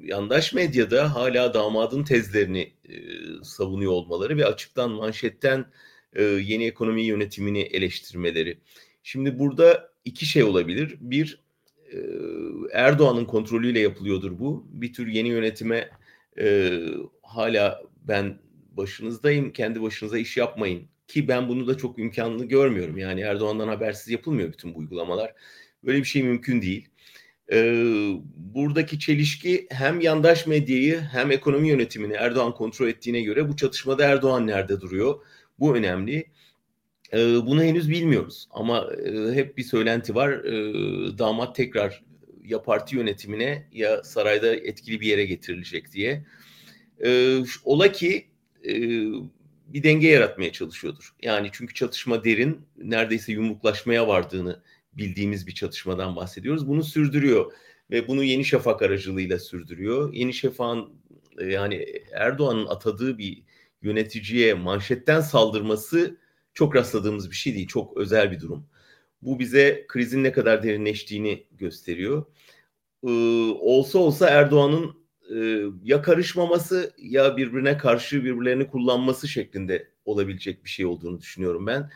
yandaş 0.03 0.53
medyada 0.53 1.14
hala 1.14 1.55
damadın 1.55 2.05
tezlerini 2.05 2.72
e, 2.88 2.94
savunuyor 3.42 3.92
olmaları 3.92 4.37
ve 4.37 4.46
açıktan 4.46 4.90
manşetten 4.90 5.64
e, 6.12 6.22
yeni 6.22 6.66
ekonomi 6.66 7.03
yönetimini 7.03 7.61
eleştirmeleri. 7.61 8.59
Şimdi 9.03 9.38
burada 9.38 9.92
iki 10.05 10.27
şey 10.27 10.42
olabilir. 10.42 10.96
Bir 11.01 11.40
e, 11.92 11.98
Erdoğan'ın 12.72 13.24
kontrolüyle 13.24 13.81
yapılıyordur 13.81 14.38
bu. 14.38 14.66
Bir 14.72 14.92
tür 14.92 15.07
yeni 15.07 15.29
yönetime 15.29 15.90
e, 16.40 16.79
hala 17.22 17.83
ben 18.09 18.38
başınızdayım, 18.77 19.53
kendi 19.53 19.83
başınıza 19.83 20.18
iş 20.18 20.37
yapmayın. 20.37 20.88
Ki 21.09 21.29
ben 21.29 21.48
bunu 21.48 21.66
da 21.66 21.77
çok 21.77 21.98
imkanlı 21.98 22.44
görmüyorum. 22.44 22.98
Yani 22.98 23.20
Erdoğan'dan 23.20 23.68
habersiz 23.68 24.09
yapılmıyor 24.09 24.53
bütün 24.53 24.74
bu 24.74 24.79
uygulamalar. 24.79 25.35
Böyle 25.85 25.98
bir 25.98 26.05
şey 26.05 26.22
mümkün 26.22 26.62
değil. 26.62 26.88
Ee, 27.52 28.12
buradaki 28.37 28.98
çelişki 28.98 29.66
hem 29.70 30.00
yandaş 30.00 30.46
medyayı 30.46 31.00
hem 31.00 31.30
ekonomi 31.30 31.68
yönetimini 31.68 32.12
Erdoğan 32.12 32.54
kontrol 32.54 32.88
ettiğine 32.88 33.20
göre 33.20 33.48
bu 33.48 33.56
çatışmada 33.56 34.04
Erdoğan 34.04 34.46
nerede 34.46 34.80
duruyor? 34.80 35.14
Bu 35.58 35.76
önemli. 35.76 36.26
Ee, 37.12 37.18
bunu 37.46 37.62
henüz 37.62 37.90
bilmiyoruz 37.90 38.48
ama 38.50 38.88
e, 39.06 39.34
hep 39.34 39.58
bir 39.58 39.62
söylenti 39.62 40.14
var. 40.14 40.30
Ee, 40.30 41.18
damat 41.18 41.56
tekrar 41.56 42.04
ya 42.44 42.62
parti 42.62 42.96
yönetimine 42.96 43.68
ya 43.72 44.04
sarayda 44.04 44.56
etkili 44.56 45.00
bir 45.00 45.06
yere 45.06 45.24
getirilecek 45.24 45.92
diye. 45.92 46.24
Ee, 47.04 47.38
ola 47.64 47.92
ki 47.92 48.26
e, 48.64 48.72
bir 49.68 49.82
denge 49.82 50.08
yaratmaya 50.08 50.52
çalışıyordur. 50.52 51.14
Yani 51.22 51.48
çünkü 51.52 51.74
çatışma 51.74 52.24
derin, 52.24 52.61
neredeyse 52.76 53.32
yumruklaşmaya 53.32 54.08
vardığını 54.08 54.62
bildiğimiz 54.98 55.46
bir 55.46 55.54
çatışmadan 55.54 56.16
bahsediyoruz. 56.16 56.68
Bunu 56.68 56.84
sürdürüyor 56.84 57.52
ve 57.90 58.08
bunu 58.08 58.24
Yeni 58.24 58.44
Şafak 58.44 58.82
aracılığıyla 58.82 59.38
sürdürüyor. 59.38 60.12
Yeni 60.12 60.34
Şafak'ın 60.34 60.92
e, 61.38 61.46
yani 61.46 61.87
Erdoğan'ın 62.12 62.66
atadığı 62.66 63.18
bir 63.18 63.42
yöneticiye 63.82 64.54
manşetten 64.54 65.20
saldırması 65.20 66.16
çok 66.54 66.76
rastladığımız 66.76 67.30
bir 67.30 67.37
şey 67.37 67.54
değil. 67.54 67.66
Çok 67.66 67.96
özel 67.96 68.32
bir 68.32 68.40
durum. 68.40 68.66
Bu 69.22 69.38
bize 69.38 69.84
krizin 69.88 70.24
ne 70.24 70.32
kadar 70.32 70.62
derinleştiğini 70.62 71.46
gösteriyor. 71.52 72.26
Ee, 73.04 73.08
olsa 73.61 73.98
olsa 73.98 74.28
Erdoğan'ın 74.28 74.96
e, 75.34 75.64
ya 75.84 76.02
karışmaması 76.02 76.94
ya 76.98 77.37
birbirine 77.37 77.78
karşı 77.78 78.24
birbirlerini 78.24 78.66
kullanması 78.68 79.28
şeklinde 79.28 79.90
olabilecek 80.04 80.64
bir 80.64 80.70
şey 80.70 80.87
olduğunu 80.87 81.20
düşünüyorum 81.20 81.66
ben. 81.66 81.90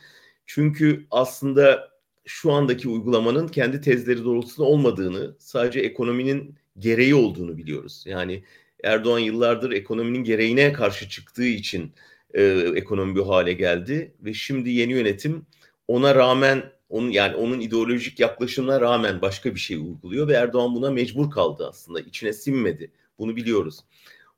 Çünkü 0.47 1.07
aslında 1.11 1.92
şu 2.25 2.53
andaki 2.53 2.89
uygulamanın 2.89 3.49
kendi 3.49 3.81
tezleri 3.81 4.25
doğrultusunda 4.25 4.69
olmadığını, 4.69 5.37
sadece 5.39 5.81
ekonominin 5.81 6.55
gereği 6.79 7.15
olduğunu 7.15 7.57
biliyoruz. 7.57 8.05
Yani 8.07 8.45
Erdoğan 8.85 9.19
yıllardır 9.19 9.73
ekonominin 9.73 10.25
gereğine 10.25 10.73
karşı 10.73 11.09
çıktığı 11.09 11.45
için 11.45 11.93
e, 12.35 12.43
ekonomi 12.75 13.17
bu 13.17 13.29
hale 13.29 13.53
geldi 13.53 14.15
ve 14.21 14.35
şimdi 14.35 14.71
yeni 14.71 14.93
yönetim 14.93 15.47
ona 15.89 16.15
rağmen 16.15 16.73
onun 16.89 17.11
yani 17.11 17.37
onun 17.37 17.61
ideolojik 17.61 18.21
yaklaşımına 18.21 18.81
rağmen 18.81 19.23
başka 19.23 19.55
bir 19.55 19.61
şey 19.61 19.77
uyguluyor 19.77 20.29
ve 20.29 20.33
Erdoğan 20.33 20.75
buna 20.75 20.91
mecbur 20.91 21.31
kaldı 21.31 21.67
aslında. 21.69 22.01
içine 22.01 22.33
sinmedi. 22.33 22.91
Bunu 23.19 23.37
biliyoruz. 23.37 23.79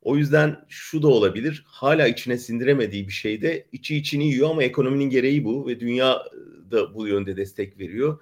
O 0.05 0.17
yüzden 0.17 0.65
şu 0.69 1.03
da 1.03 1.09
olabilir. 1.09 1.65
Hala 1.67 2.07
içine 2.07 2.39
sindiremediği 2.39 3.09
bir 3.09 3.13
şeyde 3.13 3.67
içi 3.73 3.97
içini 3.97 4.29
yiyor 4.29 4.51
ama 4.51 4.63
ekonominin 4.63 5.11
gereği 5.11 5.45
bu 5.45 5.67
ve 5.67 5.81
dünya 5.81 6.23
da 6.71 6.95
bu 6.95 7.09
yönde 7.09 7.37
destek 7.37 7.79
veriyor. 7.79 8.19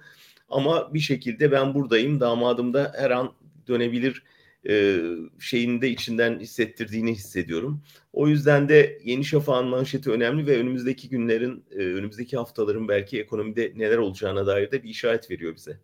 Ama 0.49 0.93
bir 0.93 0.99
şekilde 0.99 1.51
ben 1.51 1.73
buradayım. 1.73 2.19
Damadım 2.19 2.73
da 2.73 2.93
her 2.97 3.11
an 3.11 3.33
dönebilir 3.67 4.23
e, 4.69 5.01
şeyini 5.39 5.81
de 5.81 5.89
içinden 5.89 6.39
hissettirdiğini 6.39 7.11
hissediyorum. 7.11 7.81
O 8.13 8.27
yüzden 8.27 8.69
de 8.69 8.99
Yeni 9.03 9.25
Şafak'ın 9.25 9.67
manşeti 9.67 10.11
önemli 10.11 10.47
ve 10.47 10.57
önümüzdeki 10.57 11.09
günlerin, 11.09 11.63
e, 11.71 11.77
önümüzdeki 11.77 12.37
haftaların 12.37 12.87
belki 12.87 13.21
ekonomide 13.21 13.73
neler 13.75 13.97
olacağına 13.97 14.47
dair 14.47 14.71
de 14.71 14.83
bir 14.83 14.89
işaret 14.89 15.31
veriyor 15.31 15.55
bize. 15.55 15.79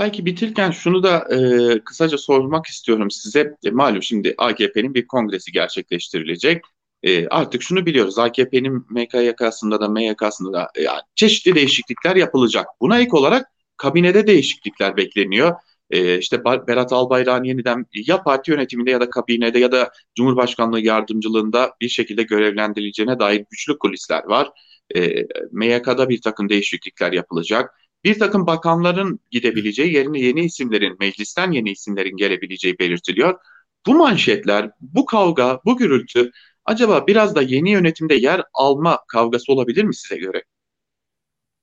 Belki 0.00 0.26
bitirken 0.26 0.70
şunu 0.70 1.02
da 1.02 1.28
e, 1.34 1.38
kısaca 1.84 2.18
sormak 2.18 2.66
istiyorum 2.66 3.10
size. 3.10 3.56
E, 3.64 3.70
malum 3.70 4.02
şimdi 4.02 4.34
AKP'nin 4.38 4.94
bir 4.94 5.06
kongresi 5.06 5.52
gerçekleştirilecek. 5.52 6.64
E, 7.02 7.28
artık 7.28 7.62
şunu 7.62 7.86
biliyoruz. 7.86 8.18
AKP'nin 8.18 8.86
MKYK'sında 8.90 9.80
da 9.80 9.88
MYK'sında 9.88 10.52
da 10.52 10.68
e, 10.74 10.82
yani 10.82 11.00
çeşitli 11.14 11.54
değişiklikler 11.54 12.16
yapılacak. 12.16 12.66
Buna 12.80 13.00
ilk 13.00 13.14
olarak 13.14 13.46
kabinede 13.76 14.26
değişiklikler 14.26 14.96
bekleniyor. 14.96 15.54
E, 15.90 16.18
işte 16.18 16.44
Berat 16.44 16.92
Albayrak'ın 16.92 17.44
yeniden 17.44 17.86
ya 18.06 18.22
parti 18.22 18.50
yönetiminde 18.50 18.90
ya 18.90 19.00
da 19.00 19.10
kabinede 19.10 19.58
ya 19.58 19.72
da 19.72 19.90
Cumhurbaşkanlığı 20.16 20.80
yardımcılığında 20.80 21.72
bir 21.80 21.88
şekilde 21.88 22.22
görevlendirileceğine 22.22 23.18
dair 23.18 23.44
güçlü 23.50 23.78
kulisler 23.78 24.24
var. 24.24 24.50
E, 24.96 25.26
MYK'da 25.52 26.08
bir 26.08 26.20
takım 26.20 26.48
değişiklikler 26.48 27.12
yapılacak. 27.12 27.74
Bir 28.04 28.18
takım 28.18 28.46
bakanların 28.46 29.20
gidebileceği, 29.30 29.94
yerine 29.94 30.20
yeni 30.20 30.40
isimlerin, 30.40 30.96
meclisten 31.00 31.52
yeni 31.52 31.70
isimlerin 31.70 32.16
gelebileceği 32.16 32.78
belirtiliyor. 32.78 33.38
Bu 33.86 33.94
manşetler, 33.94 34.70
bu 34.80 35.06
kavga, 35.06 35.60
bu 35.64 35.76
gürültü 35.76 36.30
acaba 36.64 37.06
biraz 37.06 37.34
da 37.34 37.42
yeni 37.42 37.70
yönetimde 37.70 38.14
yer 38.14 38.42
alma 38.54 38.98
kavgası 39.08 39.52
olabilir 39.52 39.84
mi 39.84 39.94
size 39.94 40.16
göre? 40.20 40.42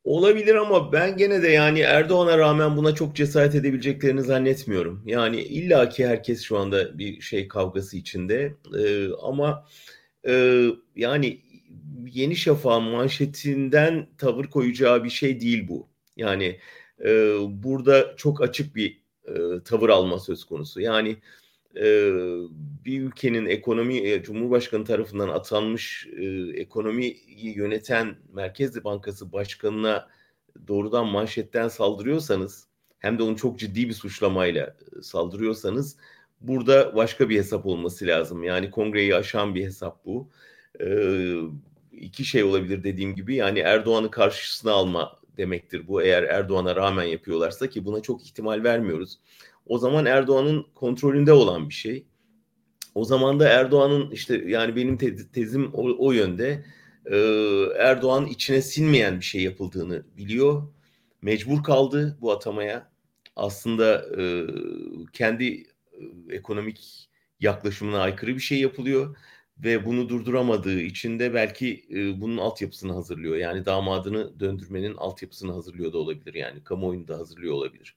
Olabilir 0.04 0.56
ama 0.56 0.92
ben 0.92 1.18
gene 1.18 1.44
de 1.44 1.48
yani 1.48 1.80
Erdoğan'a 1.80 2.38
rağmen 2.38 2.78
buna 2.78 2.96
çok 2.96 3.16
cesaret 3.16 3.56
edebileceklerini 3.56 4.22
zannetmiyorum. 4.22 5.04
Yani 5.06 5.42
illaki 5.42 6.08
herkes 6.08 6.44
şu 6.44 6.58
anda 6.58 7.00
bir 7.00 7.22
şey 7.22 7.48
kavgası 7.48 7.98
içinde. 7.98 8.54
Ee, 8.80 9.08
ama 9.22 9.66
e, 10.28 10.64
yani 10.96 11.42
Yeni 12.14 12.36
Şafak'ın 12.36 12.84
manşetinden 12.84 14.08
tavır 14.18 14.46
koyacağı 14.46 15.04
bir 15.04 15.10
şey 15.10 15.42
değil 15.42 15.68
bu. 15.68 15.88
Yani 16.18 16.60
e, 17.06 17.38
burada 17.50 18.16
çok 18.16 18.42
açık 18.42 18.76
bir 18.76 19.02
e, 19.26 19.34
tavır 19.66 19.90
alma 19.90 20.20
söz 20.20 20.44
konusu. 20.44 20.82
Yani 20.82 21.18
e, 21.76 22.12
bir 22.86 23.02
ülkenin 23.02 23.46
ekonomi 23.46 24.24
Cumhurbaşkanı 24.24 24.86
tarafından 24.86 25.30
atanmış 25.30 26.08
e, 26.18 26.26
ekonomiyi 26.56 27.54
yöneten 27.56 28.16
Merkez 28.34 28.84
Bankası 28.84 29.32
Başkanı'na 29.32 30.08
doğrudan 30.68 31.08
manşetten 31.08 31.68
saldırıyorsanız 31.68 32.68
hem 33.00 33.20
de 33.20 33.24
onu 33.24 33.38
çok 33.38 33.60
ciddi 33.60 33.90
bir 33.90 33.94
suçlamayla 33.94 34.76
saldırıyorsanız 35.02 35.98
burada 36.42 36.96
başka 36.96 37.30
bir 37.30 37.38
hesap 37.38 37.66
olması 37.66 38.08
lazım. 38.08 38.44
Yani 38.44 38.72
kongreyi 38.72 39.16
aşan 39.16 39.56
bir 39.56 39.66
hesap 39.66 40.06
bu. 40.06 40.30
Ee, 40.82 41.34
iki 41.92 42.26
şey 42.26 42.44
olabilir 42.44 42.84
dediğim 42.84 43.16
gibi 43.16 43.36
yani 43.36 43.60
Erdoğan'ı 43.60 44.12
karşısına 44.12 44.72
alma 44.72 45.20
demektir 45.38 45.88
bu 45.88 46.02
eğer 46.02 46.24
Erdoğan'a 46.24 46.76
rağmen 46.76 47.04
yapıyorlarsa 47.04 47.68
ki 47.70 47.86
buna 47.86 48.02
çok 48.02 48.26
ihtimal 48.26 48.64
vermiyoruz. 48.64 49.20
O 49.66 49.78
zaman 49.78 50.06
Erdoğan'ın 50.06 50.66
kontrolünde 50.76 51.34
olan 51.34 51.70
bir 51.70 51.74
şey. 51.74 52.06
O 52.96 53.06
zaman 53.06 53.40
da 53.40 53.50
Erdoğan'ın 53.50 54.12
işte 54.12 54.44
yani 54.48 54.76
benim 54.76 54.98
te- 54.98 55.32
tezim 55.32 55.74
o, 55.74 56.08
o 56.08 56.12
yönde 56.12 56.64
ee, 57.12 57.70
Erdoğan 57.78 58.26
içine 58.26 58.62
sinmeyen 58.62 59.20
bir 59.20 59.26
şey 59.26 59.42
yapıldığını 59.42 60.04
biliyor. 60.18 60.64
Mecbur 61.22 61.64
kaldı 61.64 62.18
bu 62.22 62.32
atamaya. 62.32 62.92
Aslında 63.36 64.06
e, 64.22 64.46
kendi 65.14 65.46
e, 65.48 65.66
ekonomik 66.30 67.10
yaklaşımına 67.40 68.00
aykırı 68.00 68.36
bir 68.36 68.40
şey 68.40 68.60
yapılıyor 68.60 69.18
ve 69.64 69.86
bunu 69.86 70.10
durduramadığı 70.10 70.82
için 70.82 71.20
de 71.20 71.34
belki 71.34 71.86
e, 71.92 72.22
bunun 72.22 72.38
altyapısını 72.38 72.94
hazırlıyor. 72.94 73.36
Yani 73.36 73.66
damadını 73.66 74.40
döndürmenin 74.40 74.96
altyapısını 74.96 75.52
hazırlıyor 75.54 75.94
da 75.94 75.98
olabilir. 75.98 76.34
Yani 76.34 76.64
kamuoyunu 76.64 77.08
da 77.08 77.18
hazırlıyor 77.18 77.54
olabilir. 77.54 77.96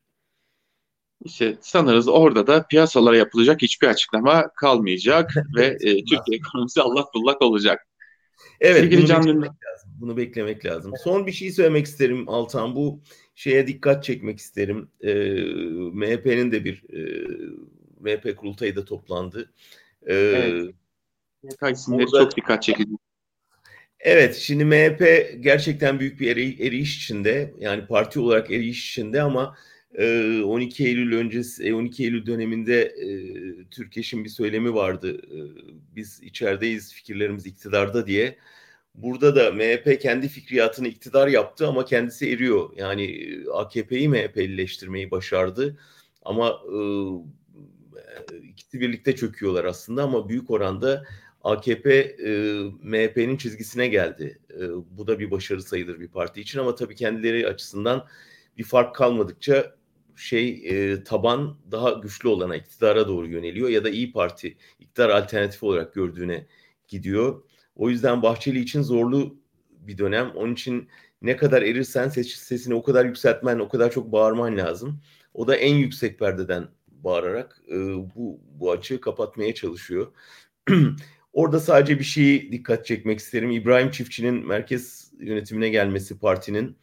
İşte 1.24 1.58
sanırız 1.60 2.08
orada 2.08 2.46
da 2.46 2.66
piyasalara 2.66 3.16
yapılacak 3.16 3.62
hiçbir 3.62 3.86
açıklama 3.86 4.50
kalmayacak 4.56 5.30
ve 5.56 5.66
e, 5.66 6.04
Türkiye 6.04 6.38
ekonomisi 6.38 6.80
allak 6.80 7.14
bullak 7.14 7.42
olacak. 7.42 7.86
Evet, 8.60 8.80
Sevgili 8.80 8.98
bunu 8.98 9.08
Can 9.08 9.22
beklemek 9.22 9.50
lazım. 9.50 9.90
Bunu 10.00 10.16
beklemek 10.16 10.66
lazım. 10.66 10.92
Son 11.04 11.26
bir 11.26 11.32
şey 11.32 11.52
söylemek 11.52 11.86
isterim 11.86 12.28
Altan. 12.28 12.76
Bu 12.76 13.00
şeye 13.34 13.66
dikkat 13.66 14.04
çekmek 14.04 14.38
isterim. 14.38 14.88
E, 15.00 15.14
MHP'nin 15.92 16.52
de 16.52 16.64
bir 16.64 16.84
e, 16.92 17.26
MHP 18.00 18.36
kurultayı 18.36 18.76
da 18.76 18.84
toplandı. 18.84 19.52
E, 20.06 20.14
evet. 20.14 20.74
MHP 21.42 21.72
isimleri 21.72 22.06
orada, 22.06 22.24
çok 22.24 22.36
dikkat 22.36 22.62
çekici. 22.62 22.90
Evet, 24.00 24.34
şimdi 24.34 24.64
MHP 24.64 25.30
gerçekten 25.40 26.00
büyük 26.00 26.20
bir 26.20 26.36
eri, 26.36 26.66
eriyiş 26.66 26.96
içinde. 26.96 27.54
Yani 27.58 27.86
parti 27.86 28.20
olarak 28.20 28.50
eriyiş 28.50 28.90
içinde 28.90 29.22
ama 29.22 29.56
12 29.94 30.86
Eylül 30.86 31.16
öncesi 31.16 31.74
12 31.74 32.04
Eylül 32.04 32.26
döneminde 32.26 32.82
e, 32.82 33.08
Türkeş'in 33.70 34.24
bir 34.24 34.28
söylemi 34.28 34.74
vardı. 34.74 35.20
biz 35.96 36.22
içerideyiz, 36.22 36.94
fikirlerimiz 36.94 37.46
iktidarda 37.46 38.06
diye. 38.06 38.38
Burada 38.94 39.36
da 39.36 39.52
MHP 39.52 40.00
kendi 40.00 40.28
fikriyatını 40.28 40.88
iktidar 40.88 41.28
yaptı 41.28 41.66
ama 41.66 41.84
kendisi 41.84 42.32
eriyor. 42.32 42.70
Yani 42.76 43.28
AKP'yi 43.54 44.08
MHP'lileştirmeyi 44.08 45.10
başardı. 45.10 45.78
Ama 46.22 46.60
ikisi 48.42 48.80
birlikte 48.80 49.16
çöküyorlar 49.16 49.64
aslında 49.64 50.02
ama 50.02 50.28
büyük 50.28 50.50
oranda 50.50 51.04
AKP 51.44 51.94
e, 51.94 52.30
MHP'nin 52.82 53.36
çizgisine 53.36 53.88
geldi. 53.88 54.40
E, 54.54 54.68
bu 54.90 55.06
da 55.06 55.18
bir 55.18 55.30
başarı 55.30 55.62
sayılır 55.62 56.00
bir 56.00 56.08
parti 56.08 56.40
için 56.40 56.58
ama 56.58 56.74
tabii 56.74 56.94
kendileri 56.94 57.46
açısından 57.46 58.06
bir 58.58 58.64
fark 58.64 58.94
kalmadıkça 58.94 59.74
şey 60.16 60.62
e, 60.64 61.04
taban 61.04 61.56
daha 61.70 61.90
güçlü 61.90 62.28
olana 62.28 62.56
iktidara 62.56 63.08
doğru 63.08 63.26
yöneliyor 63.26 63.68
ya 63.68 63.84
da 63.84 63.90
İyi 63.90 64.12
Parti 64.12 64.56
iktidar 64.78 65.08
alternatifi 65.08 65.66
olarak 65.66 65.94
gördüğüne 65.94 66.46
gidiyor. 66.88 67.42
O 67.76 67.90
yüzden 67.90 68.22
Bahçeli 68.22 68.60
için 68.60 68.82
zorlu 68.82 69.36
bir 69.70 69.98
dönem. 69.98 70.30
Onun 70.30 70.52
için 70.52 70.88
ne 71.22 71.36
kadar 71.36 71.62
erirsen 71.62 72.08
ses, 72.08 72.28
sesini 72.34 72.74
o 72.74 72.82
kadar 72.82 73.04
yükseltmen, 73.04 73.58
o 73.58 73.68
kadar 73.68 73.90
çok 73.90 74.12
bağırman 74.12 74.56
lazım. 74.56 75.00
O 75.34 75.46
da 75.46 75.56
en 75.56 75.74
yüksek 75.74 76.18
perdeden 76.18 76.68
bağırarak 76.88 77.62
e, 77.68 77.76
bu 78.14 78.40
bu 78.52 78.70
açığı 78.70 79.00
kapatmaya 79.00 79.54
çalışıyor. 79.54 80.12
Orada 81.32 81.60
sadece 81.60 81.98
bir 81.98 82.04
şeyi 82.04 82.52
dikkat 82.52 82.86
çekmek 82.86 83.18
isterim. 83.18 83.50
İbrahim 83.50 83.90
Çiftçi'nin 83.90 84.46
merkez 84.46 85.12
yönetimine 85.18 85.68
gelmesi 85.68 86.18
partinin 86.18 86.76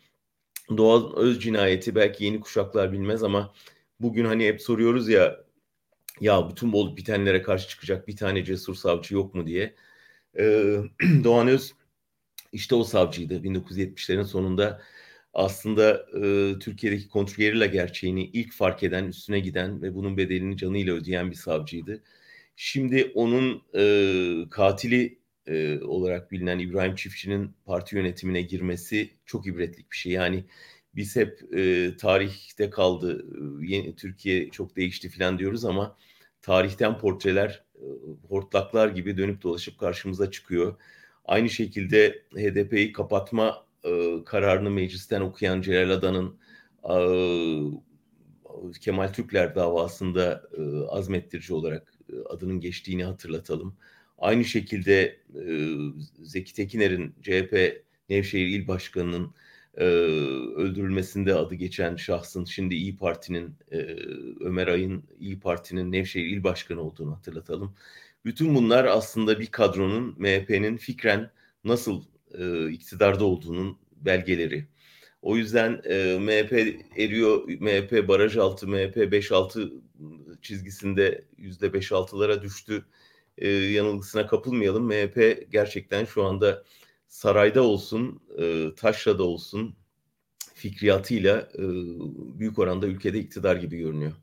Doğal 0.77 1.17
öz 1.17 1.39
cinayeti 1.39 1.95
belki 1.95 2.25
yeni 2.25 2.39
kuşaklar 2.39 2.91
bilmez 2.91 3.23
ama 3.23 3.53
bugün 3.99 4.25
hani 4.25 4.45
hep 4.47 4.61
soruyoruz 4.61 5.09
ya 5.09 5.43
ya 6.21 6.49
bütün 6.49 6.71
olup 6.71 6.97
bitenlere 6.97 7.41
karşı 7.41 7.69
çıkacak 7.69 8.07
bir 8.07 8.15
tane 8.15 8.45
cesur 8.45 8.75
savcı 8.75 9.15
yok 9.15 9.35
mu 9.35 9.47
diye. 9.47 9.75
Ee, 10.39 10.77
Doğan 11.23 11.47
Öz 11.47 11.73
işte 12.51 12.75
o 12.75 12.83
savcıydı 12.83 13.43
1970'lerin 13.43 14.23
sonunda 14.23 14.81
aslında 15.33 16.07
e, 16.23 16.59
Türkiye'deki 16.59 17.09
kontrgerilla 17.09 17.65
gerçeğini 17.65 18.25
ilk 18.25 18.53
fark 18.53 18.83
eden, 18.83 19.05
üstüne 19.05 19.39
giden 19.39 19.81
ve 19.81 19.95
bunun 19.95 20.17
bedelini 20.17 20.57
canıyla 20.57 20.93
ödeyen 20.95 21.31
bir 21.31 21.35
savcıydı. 21.35 22.03
Şimdi 22.59 23.11
onun 23.15 23.63
e, 23.75 24.49
katili 24.49 25.19
e, 25.47 25.79
olarak 25.79 26.31
bilinen 26.31 26.59
İbrahim 26.59 26.95
Çiftçi'nin 26.95 27.55
parti 27.65 27.95
yönetimine 27.95 28.41
girmesi 28.41 29.09
çok 29.25 29.47
ibretlik 29.47 29.91
bir 29.91 29.97
şey. 29.97 30.11
Yani 30.11 30.45
biz 30.95 31.15
hep 31.15 31.53
e, 31.55 31.91
tarihte 31.97 32.69
kaldı, 32.69 33.25
yeni, 33.61 33.95
Türkiye 33.95 34.49
çok 34.49 34.75
değişti 34.75 35.09
falan 35.09 35.39
diyoruz 35.39 35.65
ama 35.65 35.97
tarihten 36.41 36.97
portreler 36.97 37.63
e, 37.75 37.85
hortlaklar 38.29 38.89
gibi 38.89 39.17
dönüp 39.17 39.41
dolaşıp 39.43 39.79
karşımıza 39.79 40.31
çıkıyor. 40.31 40.75
Aynı 41.25 41.49
şekilde 41.49 42.23
HDP'yi 42.35 42.91
kapatma 42.93 43.65
e, 43.83 44.23
kararını 44.25 44.69
meclisten 44.69 45.21
okuyan 45.21 45.61
Celal 45.61 45.89
Adan'ın 45.89 46.37
e, 46.83 46.95
Kemal 48.81 49.07
Türkler 49.07 49.55
davasında 49.55 50.43
e, 50.57 50.61
azmettirici 50.89 51.53
olarak 51.53 51.96
adının 52.29 52.59
geçtiğini 52.59 53.03
hatırlatalım. 53.03 53.75
Aynı 54.17 54.45
şekilde 54.45 55.19
e, 55.35 55.73
Zeki 56.23 56.53
Tekiner'in 56.53 57.15
CHP 57.21 57.83
Nevşehir 58.09 58.47
İl 58.47 58.67
Başkanı'nın 58.67 59.33
e, 59.77 59.83
öldürülmesinde 60.55 61.33
adı 61.35 61.55
geçen 61.55 61.95
şahsın 61.95 62.45
şimdi 62.45 62.75
İyi 62.75 62.97
Parti'nin 62.97 63.55
e, 63.71 63.77
Ömer 64.39 64.67
Ay'ın 64.67 65.03
İyi 65.19 65.39
Parti'nin 65.39 65.91
Nevşehir 65.91 66.25
İl 66.25 66.43
Başkanı 66.43 66.81
olduğunu 66.81 67.15
hatırlatalım. 67.15 67.75
Bütün 68.25 68.55
bunlar 68.55 68.85
aslında 68.85 69.39
bir 69.39 69.47
kadronun 69.47 70.15
MHP'nin 70.17 70.77
fikren 70.77 71.31
nasıl 71.63 72.03
e, 72.39 72.71
iktidarda 72.71 73.25
olduğunun 73.25 73.77
belgeleri. 73.95 74.65
O 75.21 75.37
yüzden 75.37 75.81
e, 75.83 76.17
MHP 76.19 76.53
eriyor, 76.97 77.47
MHP 77.47 78.07
baraj 78.07 78.37
altı, 78.37 78.67
MHP 78.67 78.97
5-6 78.97 79.71
çizgisinde 80.41 81.25
%5-6'lara 81.37 82.41
düştü 82.41 82.85
e, 83.37 83.49
yanılgısına 83.49 84.27
kapılmayalım. 84.27 84.85
MHP 84.85 85.47
gerçekten 85.51 86.05
şu 86.05 86.23
anda 86.23 86.63
sarayda 87.07 87.61
olsun, 87.61 88.21
e, 88.37 88.75
taşrada 88.75 89.23
olsun 89.23 89.75
fikriyatıyla 90.53 91.49
e, 91.55 91.63
büyük 92.39 92.59
oranda 92.59 92.87
ülkede 92.87 93.19
iktidar 93.19 93.55
gibi 93.55 93.77
görünüyor. 93.77 94.13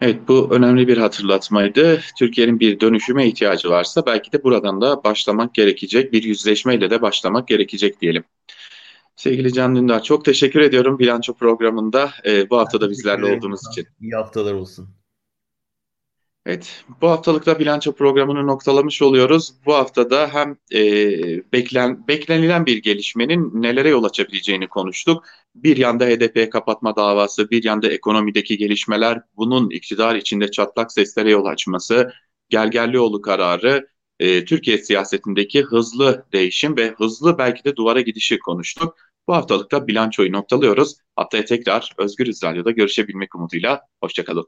Evet 0.00 0.28
bu 0.28 0.48
önemli 0.54 0.88
bir 0.88 0.98
hatırlatmaydı. 0.98 2.00
Türkiye'nin 2.18 2.60
bir 2.60 2.80
dönüşüme 2.80 3.26
ihtiyacı 3.26 3.70
varsa 3.70 4.06
belki 4.06 4.32
de 4.32 4.42
buradan 4.44 4.80
da 4.80 5.04
başlamak 5.04 5.54
gerekecek. 5.54 6.12
Bir 6.12 6.22
yüzleşmeyle 6.22 6.90
de 6.90 7.02
başlamak 7.02 7.48
gerekecek 7.48 8.00
diyelim. 8.00 8.24
Sevgili 9.16 9.52
Can 9.52 9.76
Dündar 9.76 10.02
çok 10.02 10.24
teşekkür 10.24 10.60
ediyorum 10.60 10.98
bilanço 10.98 11.34
programında 11.34 12.10
e, 12.26 12.50
bu 12.50 12.58
hafta 12.58 12.80
da 12.80 12.90
bizlerle 12.90 13.36
olduğunuz 13.36 13.60
için. 13.70 13.86
İyi 14.00 14.14
haftalar 14.14 14.52
olsun. 14.52 14.88
Evet, 16.46 16.84
bu 17.00 17.10
haftalıkta 17.10 17.58
bilanço 17.58 17.94
programını 17.94 18.46
noktalamış 18.46 19.02
oluyoruz. 19.02 19.52
Bu 19.66 19.74
haftada 19.74 20.28
hem 20.32 20.56
e, 20.72 20.80
beklen, 21.52 22.08
beklenilen 22.08 22.66
bir 22.66 22.76
gelişmenin 22.82 23.62
nelere 23.62 23.88
yol 23.88 24.04
açabileceğini 24.04 24.68
konuştuk. 24.68 25.24
Bir 25.54 25.76
yanda 25.76 26.06
HDP 26.06 26.52
kapatma 26.52 26.96
davası, 26.96 27.50
bir 27.50 27.64
yanda 27.64 27.88
ekonomideki 27.88 28.56
gelişmeler, 28.58 29.20
bunun 29.36 29.70
iktidar 29.70 30.14
içinde 30.14 30.50
çatlak 30.50 30.92
seslere 30.92 31.30
yol 31.30 31.44
açması, 31.44 32.12
Gergerlioğlu 32.48 33.20
kararı, 33.20 33.88
e, 34.18 34.44
Türkiye 34.44 34.78
siyasetindeki 34.78 35.62
hızlı 35.62 36.26
değişim 36.32 36.76
ve 36.76 36.94
hızlı 36.98 37.38
belki 37.38 37.64
de 37.64 37.76
duvara 37.76 38.00
gidişi 38.00 38.38
konuştuk. 38.38 39.05
Bu 39.28 39.34
haftalıkta 39.34 39.86
bilançoyu 39.86 40.32
noktalıyoruz. 40.32 40.96
Haftaya 41.16 41.44
tekrar 41.44 41.92
Özgür 41.98 42.26
Radyo'da 42.44 42.70
görüşebilmek 42.70 43.34
umuduyla. 43.34 43.80
Hoşçakalın. 44.00 44.46